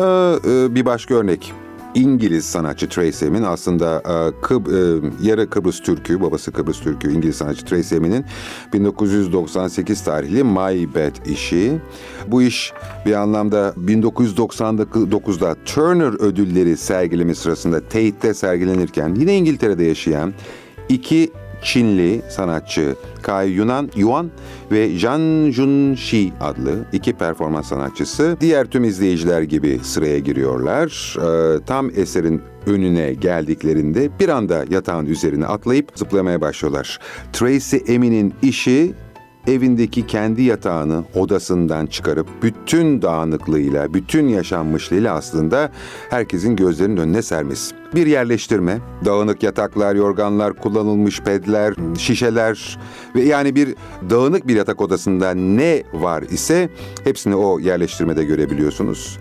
e, 0.46 0.74
bir 0.74 0.84
başka 0.84 1.14
örnek. 1.14 1.52
İngiliz 1.94 2.44
sanatçı 2.44 2.88
Tracy 2.88 3.26
Emin 3.26 3.42
aslında 3.42 3.96
e, 3.96 4.40
Kıb, 4.42 4.66
e, 4.66 5.10
yarı 5.28 5.50
Kıbrıs 5.50 5.80
Türk'ü, 5.80 6.20
babası 6.20 6.52
Kıbrıs 6.52 6.80
Türk'ü 6.80 7.12
İngiliz 7.12 7.36
sanatçı 7.36 7.64
Tracy 7.66 7.96
Emin'in 7.96 8.24
1998 8.72 10.04
tarihli 10.04 10.44
My 10.44 10.94
Bed 10.94 11.16
işi. 11.26 11.80
Bu 12.26 12.42
iş 12.42 12.72
bir 13.06 13.12
anlamda 13.12 13.74
1999'da 13.86 15.56
Turner 15.64 16.20
ödülleri 16.20 16.76
sergileme 16.76 17.34
sırasında 17.34 17.80
Tate'de 17.80 18.34
sergilenirken 18.34 19.14
yine 19.14 19.36
İngiltere'de 19.36 19.84
yaşayan 19.84 20.32
iki 20.88 21.32
Çinli 21.62 22.22
sanatçı 22.28 22.94
Kai 23.22 23.50
Yunan 23.50 23.90
Yuan 23.96 24.30
ve 24.72 24.98
Zhang 24.98 25.52
Junshi 25.52 26.32
adlı 26.40 26.84
iki 26.92 27.12
performans 27.12 27.68
sanatçısı 27.68 28.36
diğer 28.40 28.66
tüm 28.66 28.84
izleyiciler 28.84 29.42
gibi 29.42 29.80
sıraya 29.82 30.18
giriyorlar. 30.18 31.16
Ee, 31.18 31.64
tam 31.64 31.90
eserin 31.96 32.42
önüne 32.66 33.14
geldiklerinde 33.14 34.10
bir 34.20 34.28
anda 34.28 34.64
yatağın 34.70 35.06
üzerine 35.06 35.46
atlayıp 35.46 35.88
zıplamaya 35.94 36.40
başlıyorlar. 36.40 36.98
Tracy 37.32 37.76
Emin'in 37.86 38.34
işi 38.42 38.94
evindeki 39.48 40.06
kendi 40.06 40.42
yatağını 40.42 41.04
odasından 41.14 41.86
çıkarıp 41.86 42.26
bütün 42.42 43.02
dağınıklığıyla, 43.02 43.94
bütün 43.94 44.28
yaşanmışlığıyla 44.28 45.14
aslında 45.14 45.70
herkesin 46.10 46.56
gözlerinin 46.56 46.96
önüne 46.96 47.22
sermesi. 47.22 47.74
Bir 47.94 48.06
yerleştirme, 48.06 48.78
dağınık 49.04 49.42
yataklar, 49.42 49.94
yorganlar, 49.94 50.52
kullanılmış 50.52 51.20
pedler, 51.20 51.74
şişeler 51.98 52.78
ve 53.14 53.22
yani 53.22 53.54
bir 53.54 53.74
dağınık 54.10 54.48
bir 54.48 54.56
yatak 54.56 54.80
odasında 54.80 55.34
ne 55.34 55.82
var 55.92 56.22
ise 56.22 56.68
hepsini 57.04 57.34
o 57.34 57.58
yerleştirmede 57.58 58.24
görebiliyorsunuz. 58.24 59.18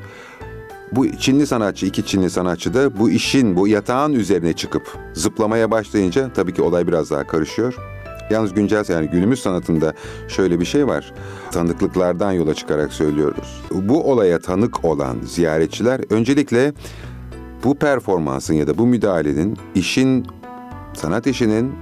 Bu 0.91 1.11
Çinli 1.11 1.47
sanatçı, 1.47 1.85
iki 1.85 2.05
Çinli 2.05 2.29
sanatçı 2.29 2.73
da 2.73 2.99
bu 2.99 3.09
işin, 3.09 3.55
bu 3.55 3.67
yatağın 3.67 4.13
üzerine 4.13 4.53
çıkıp 4.53 4.97
zıplamaya 5.13 5.71
başlayınca 5.71 6.33
tabii 6.33 6.53
ki 6.53 6.61
olay 6.61 6.87
biraz 6.87 7.11
daha 7.11 7.27
karışıyor. 7.27 7.96
Yalnız 8.29 8.53
güncel 8.53 8.85
yani 8.89 9.07
günümüz 9.07 9.39
sanatında 9.39 9.93
şöyle 10.27 10.59
bir 10.59 10.65
şey 10.65 10.87
var. 10.87 11.13
Tanıklıklardan 11.51 12.31
yola 12.31 12.53
çıkarak 12.53 12.93
söylüyoruz. 12.93 13.61
Bu 13.71 14.11
olaya 14.11 14.39
tanık 14.39 14.85
olan 14.85 15.17
ziyaretçiler 15.25 16.01
öncelikle 16.09 16.73
bu 17.63 17.75
performansın 17.75 18.53
ya 18.53 18.67
da 18.67 18.77
bu 18.77 18.87
müdahalenin 18.87 19.57
işin 19.75 20.27
sanat 20.93 21.27
işinin 21.27 21.73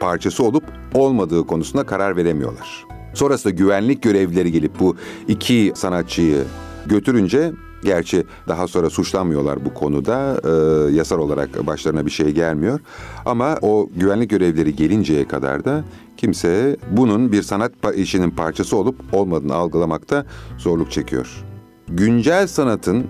parçası 0.00 0.44
olup 0.44 0.64
olmadığı 0.94 1.46
konusunda 1.46 1.86
karar 1.86 2.16
veremiyorlar. 2.16 2.86
Sonrasında 3.14 3.54
güvenlik 3.54 4.02
görevlileri 4.02 4.52
gelip 4.52 4.80
bu 4.80 4.96
iki 5.28 5.72
sanatçıyı 5.74 6.44
götürünce 6.86 7.52
Gerçi 7.86 8.24
daha 8.48 8.68
sonra 8.68 8.90
suçlanmıyorlar 8.90 9.64
bu 9.64 9.74
konuda. 9.74 10.40
E, 10.44 10.92
yasal 10.92 11.18
olarak 11.18 11.66
başlarına 11.66 12.06
bir 12.06 12.10
şey 12.10 12.30
gelmiyor. 12.30 12.80
Ama 13.26 13.58
o 13.62 13.88
güvenlik 13.96 14.30
görevleri 14.30 14.76
gelinceye 14.76 15.28
kadar 15.28 15.64
da 15.64 15.84
kimse 16.16 16.76
bunun 16.90 17.32
bir 17.32 17.42
sanat 17.42 17.72
işinin 17.94 18.30
parçası 18.30 18.76
olup 18.76 19.14
olmadığını 19.14 19.54
algılamakta 19.54 20.26
zorluk 20.58 20.90
çekiyor. 20.90 21.44
Güncel 21.88 22.46
sanatın 22.46 23.06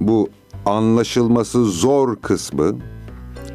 bu 0.00 0.28
anlaşılması 0.64 1.64
zor 1.64 2.16
kısmı 2.16 2.78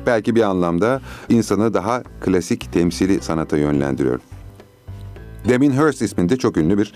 belki 0.06 0.36
bir 0.36 0.42
anlamda 0.42 1.02
insanı 1.30 1.74
daha 1.74 2.04
klasik 2.04 2.74
temsili 2.74 3.22
sanata 3.22 3.58
yönlendiriyor. 3.58 4.20
Demin 5.50 5.72
Hirst 5.72 6.02
isminde 6.02 6.38
çok 6.38 6.58
ünlü 6.58 6.78
bir 6.78 6.94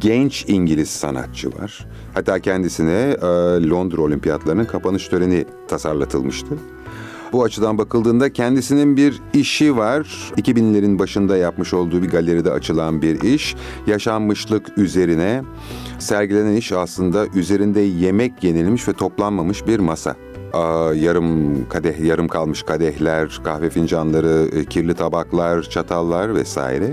genç 0.00 0.44
İngiliz 0.48 0.90
sanatçı 0.90 1.48
var. 1.58 1.86
Hatta 2.14 2.38
kendisine 2.38 3.16
e, 3.22 3.26
Londra 3.68 4.02
Olimpiyatlarının 4.02 4.64
kapanış 4.64 5.08
töreni 5.08 5.44
tasarlatılmıştı. 5.68 6.58
Bu 7.32 7.44
açıdan 7.44 7.78
bakıldığında 7.78 8.32
kendisinin 8.32 8.96
bir 8.96 9.20
işi 9.34 9.76
var. 9.76 10.32
2000'lerin 10.36 10.98
başında 10.98 11.36
yapmış 11.36 11.74
olduğu 11.74 12.02
bir 12.02 12.08
galeride 12.08 12.50
açılan 12.50 13.02
bir 13.02 13.20
iş. 13.20 13.56
Yaşanmışlık 13.86 14.78
üzerine 14.78 15.42
sergilenen 15.98 16.56
iş 16.56 16.72
aslında 16.72 17.26
üzerinde 17.26 17.80
yemek 17.80 18.44
yenilmiş 18.44 18.88
ve 18.88 18.92
toplanmamış 18.92 19.66
bir 19.66 19.78
masa 19.78 20.16
yarım 20.94 21.68
kadeh, 21.68 22.00
yarım 22.00 22.28
kalmış 22.28 22.62
kadehler, 22.62 23.40
kahve 23.44 23.70
fincanları, 23.70 24.48
e, 24.52 24.64
kirli 24.64 24.94
tabaklar, 24.94 25.62
çatallar 25.62 26.34
vesaire. 26.34 26.90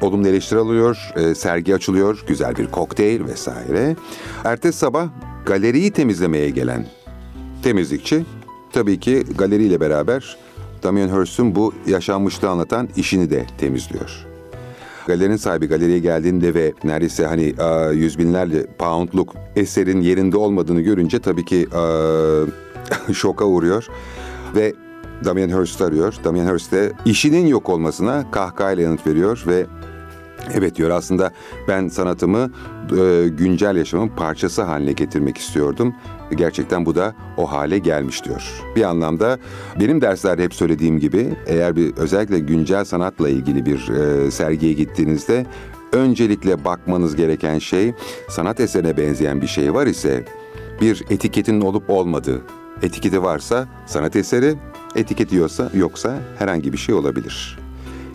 Olumlu 0.00 0.28
eleştiri 0.28 0.58
alıyor, 0.58 1.12
e, 1.16 1.34
sergi 1.34 1.74
açılıyor, 1.74 2.24
güzel 2.26 2.56
bir 2.56 2.66
kokteyl 2.66 3.24
vesaire. 3.24 3.96
Ertesi 4.44 4.78
sabah 4.78 5.08
galeriyi 5.46 5.90
temizlemeye 5.90 6.50
gelen 6.50 6.86
temizlikçi 7.62 8.24
tabii 8.72 9.00
ki 9.00 9.24
galeriyle 9.38 9.80
beraber 9.80 10.36
Damien 10.82 11.08
Hirst'ün 11.08 11.54
bu 11.54 11.74
yaşanmışlığı 11.86 12.48
anlatan 12.48 12.88
işini 12.96 13.30
de 13.30 13.46
temizliyor. 13.58 14.26
Galerinin 15.06 15.36
sahibi 15.36 15.66
galeriye 15.66 15.98
geldiğinde 15.98 16.54
ve 16.54 16.72
neredeyse 16.84 17.26
hani 17.26 17.54
yüz 17.94 18.18
binlerce 18.18 18.66
poundluk 18.78 19.34
eserin 19.56 20.00
yerinde 20.00 20.36
olmadığını 20.36 20.80
görünce 20.80 21.18
tabii 21.18 21.44
ki 21.44 21.68
şoka 23.12 23.44
uğruyor 23.44 23.86
ve 24.54 24.74
Damien 25.24 25.48
Hirst 25.48 25.80
arıyor. 25.80 26.14
Damien 26.24 26.52
Hirst 26.52 26.72
de 26.72 26.92
işinin 27.04 27.46
yok 27.46 27.68
olmasına 27.68 28.30
kahkahayla 28.30 28.82
yanıt 28.82 29.06
veriyor 29.06 29.42
ve 29.46 29.66
Evet 30.54 30.76
diyor 30.76 30.90
aslında 30.90 31.30
ben 31.68 31.88
sanatımı 31.88 32.50
e, 32.98 33.28
güncel 33.28 33.76
yaşamın 33.76 34.08
parçası 34.08 34.62
haline 34.62 34.92
getirmek 34.92 35.38
istiyordum. 35.38 35.94
Gerçekten 36.34 36.86
bu 36.86 36.94
da 36.94 37.14
o 37.36 37.52
hale 37.52 37.78
gelmiş 37.78 38.24
diyor. 38.24 38.62
Bir 38.76 38.82
anlamda 38.82 39.38
benim 39.80 40.00
derslerde 40.00 40.44
hep 40.44 40.54
söylediğim 40.54 40.98
gibi 40.98 41.36
eğer 41.46 41.76
bir 41.76 41.96
özellikle 41.96 42.38
güncel 42.38 42.84
sanatla 42.84 43.28
ilgili 43.28 43.66
bir 43.66 43.88
e, 43.88 44.30
sergiye 44.30 44.72
gittiğinizde 44.72 45.46
öncelikle 45.92 46.64
bakmanız 46.64 47.16
gereken 47.16 47.58
şey 47.58 47.94
sanat 48.28 48.60
eserine 48.60 48.96
benzeyen 48.96 49.42
bir 49.42 49.46
şey 49.46 49.74
var 49.74 49.86
ise 49.86 50.24
bir 50.80 51.04
etiketin 51.10 51.60
olup 51.60 51.90
olmadığı 51.90 52.42
Etiketi 52.82 53.22
varsa 53.22 53.68
sanat 53.86 54.16
eseri, 54.16 54.54
etiketi 54.96 55.36
yoksa, 55.36 55.70
yoksa 55.74 56.18
herhangi 56.38 56.72
bir 56.72 56.78
şey 56.78 56.94
olabilir. 56.94 57.58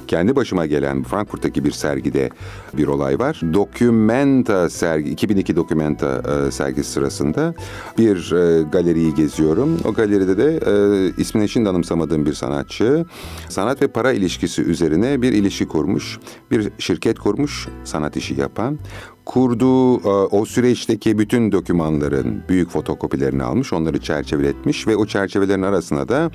Kendi 0.07 0.35
başıma 0.35 0.65
gelen 0.65 1.03
Frankfurt'taki 1.03 1.65
bir 1.65 1.71
sergide 1.71 2.29
bir 2.73 2.87
olay 2.87 3.19
var. 3.19 3.41
Documenta 3.53 4.69
sergi, 4.69 5.09
2002 5.09 5.55
Documenta 5.55 6.21
e, 6.47 6.51
sergisi 6.51 6.91
sırasında 6.91 7.53
bir 7.97 8.31
e, 8.31 8.61
galeriyi 8.63 9.13
geziyorum. 9.13 9.79
O 9.85 9.93
galeride 9.93 10.37
de 10.37 10.59
e, 10.65 11.21
ismini 11.21 11.49
şimdi 11.49 11.69
anımsamadığım 11.69 12.25
bir 12.25 12.33
sanatçı 12.33 13.05
sanat 13.49 13.81
ve 13.81 13.87
para 13.87 14.11
ilişkisi 14.11 14.61
üzerine 14.61 15.21
bir 15.21 15.33
ilişki 15.33 15.67
kurmuş. 15.67 16.19
Bir 16.51 16.71
şirket 16.79 17.19
kurmuş 17.19 17.67
sanat 17.83 18.17
işi 18.17 18.41
yapan 18.41 18.79
kurduğu 19.25 19.99
e, 19.99 20.07
o 20.07 20.45
süreçteki 20.45 21.19
bütün 21.19 21.51
dokümanların 21.51 22.43
büyük 22.49 22.69
fotokopilerini 22.69 23.43
almış, 23.43 23.73
onları 23.73 23.99
çerçeveletmiş 23.99 24.87
ve 24.87 24.95
o 24.95 25.05
çerçevelerin 25.05 25.61
arasına 25.61 26.07
da 26.07 26.31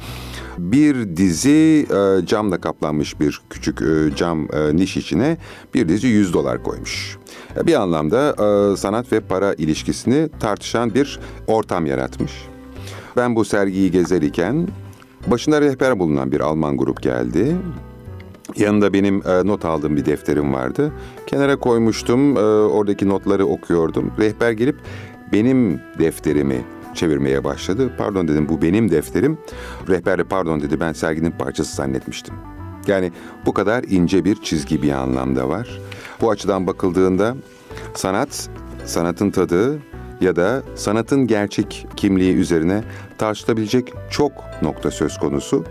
bir 0.58 1.16
dizi 1.16 1.86
e, 1.90 2.26
camla 2.26 2.60
kaplanmış 2.60 3.20
bir 3.20 3.40
küçük 3.50 3.82
e, 3.82 4.16
cam 4.16 4.48
niş 4.72 4.96
içine 4.96 5.36
bir 5.74 5.88
dizi 5.88 6.06
100 6.06 6.34
dolar 6.34 6.62
koymuş. 6.62 7.18
Bir 7.66 7.74
anlamda 7.74 8.36
sanat 8.76 9.12
ve 9.12 9.20
para 9.20 9.54
ilişkisini 9.54 10.28
tartışan 10.40 10.94
bir 10.94 11.20
ortam 11.46 11.86
yaratmış. 11.86 12.32
Ben 13.16 13.36
bu 13.36 13.44
sergiyi 13.44 13.90
gezerken 13.90 14.68
başında 15.26 15.60
rehber 15.60 15.98
bulunan 15.98 16.32
bir 16.32 16.40
Alman 16.40 16.76
grup 16.76 17.02
geldi 17.02 17.56
Yanında 18.56 18.92
benim 18.92 19.22
e, 19.26 19.46
not 19.46 19.64
aldığım 19.64 19.96
bir 19.96 20.04
defterim 20.04 20.54
vardı. 20.54 20.92
Kenara 21.26 21.56
koymuştum, 21.56 22.36
e, 22.36 22.40
oradaki 22.40 23.08
notları 23.08 23.46
okuyordum. 23.46 24.12
Rehber 24.18 24.50
gelip 24.50 24.76
benim 25.32 25.80
defterimi 25.98 26.64
çevirmeye 26.94 27.44
başladı. 27.44 27.90
Pardon 27.98 28.28
dedim 28.28 28.48
bu 28.48 28.62
benim 28.62 28.90
defterim. 28.90 29.38
Rehber 29.88 30.18
de 30.18 30.24
pardon 30.24 30.60
dedi 30.60 30.80
ben 30.80 30.92
serginin 30.92 31.30
parçası 31.30 31.76
zannetmiştim. 31.76 32.34
Yani 32.86 33.12
bu 33.46 33.54
kadar 33.54 33.84
ince 33.84 34.24
bir 34.24 34.42
çizgi 34.42 34.82
bir 34.82 34.92
anlamda 34.92 35.48
var. 35.48 35.80
Bu 36.20 36.30
açıdan 36.30 36.66
bakıldığında 36.66 37.36
sanat, 37.94 38.50
sanatın 38.84 39.30
tadı 39.30 39.78
ya 40.20 40.36
da 40.36 40.62
sanatın 40.74 41.26
gerçek 41.26 41.86
kimliği 41.96 42.34
üzerine 42.34 42.84
tartışılabilecek 43.18 43.92
çok 44.10 44.32
nokta 44.62 44.90
söz 44.90 45.18
konusu. 45.18 45.64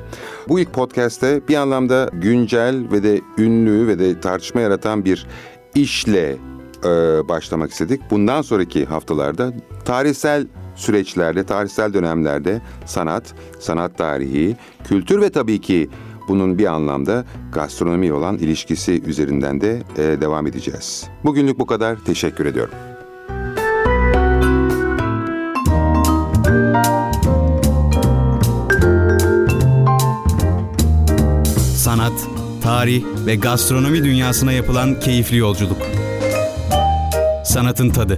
Bu 0.47 0.59
ilk 0.59 0.73
podcast'te 0.73 1.47
bir 1.47 1.55
anlamda 1.55 2.09
güncel 2.13 2.91
ve 2.91 3.03
de 3.03 3.21
ünlü 3.37 3.87
ve 3.87 3.99
de 3.99 4.19
tartışma 4.19 4.61
yaratan 4.61 5.05
bir 5.05 5.27
işle 5.75 6.37
e, 6.85 6.89
başlamak 7.29 7.71
istedik. 7.71 8.01
Bundan 8.11 8.41
sonraki 8.41 8.85
haftalarda 8.85 9.53
tarihsel 9.85 10.47
süreçlerde, 10.75 11.43
tarihsel 11.43 11.93
dönemlerde 11.93 12.61
sanat, 12.85 13.33
sanat 13.59 13.97
tarihi, 13.97 14.57
kültür 14.83 15.21
ve 15.21 15.29
tabii 15.29 15.61
ki 15.61 15.89
bunun 16.27 16.57
bir 16.57 16.65
anlamda 16.65 17.25
gastronomi 17.53 18.13
olan 18.13 18.37
ilişkisi 18.37 19.01
üzerinden 19.03 19.61
de 19.61 19.81
e, 19.97 20.21
devam 20.21 20.47
edeceğiz. 20.47 21.07
Bugünlük 21.23 21.59
bu 21.59 21.65
kadar. 21.65 21.97
Teşekkür 22.05 22.45
ediyorum. 22.45 22.73
Sanat, 31.89 32.27
tarih 32.63 33.03
ve 33.25 33.35
gastronomi 33.35 34.03
dünyasına 34.03 34.51
yapılan 34.51 34.99
keyifli 34.99 35.37
yolculuk. 35.37 35.81
Sanatın 37.43 37.89
tadı. 37.89 38.17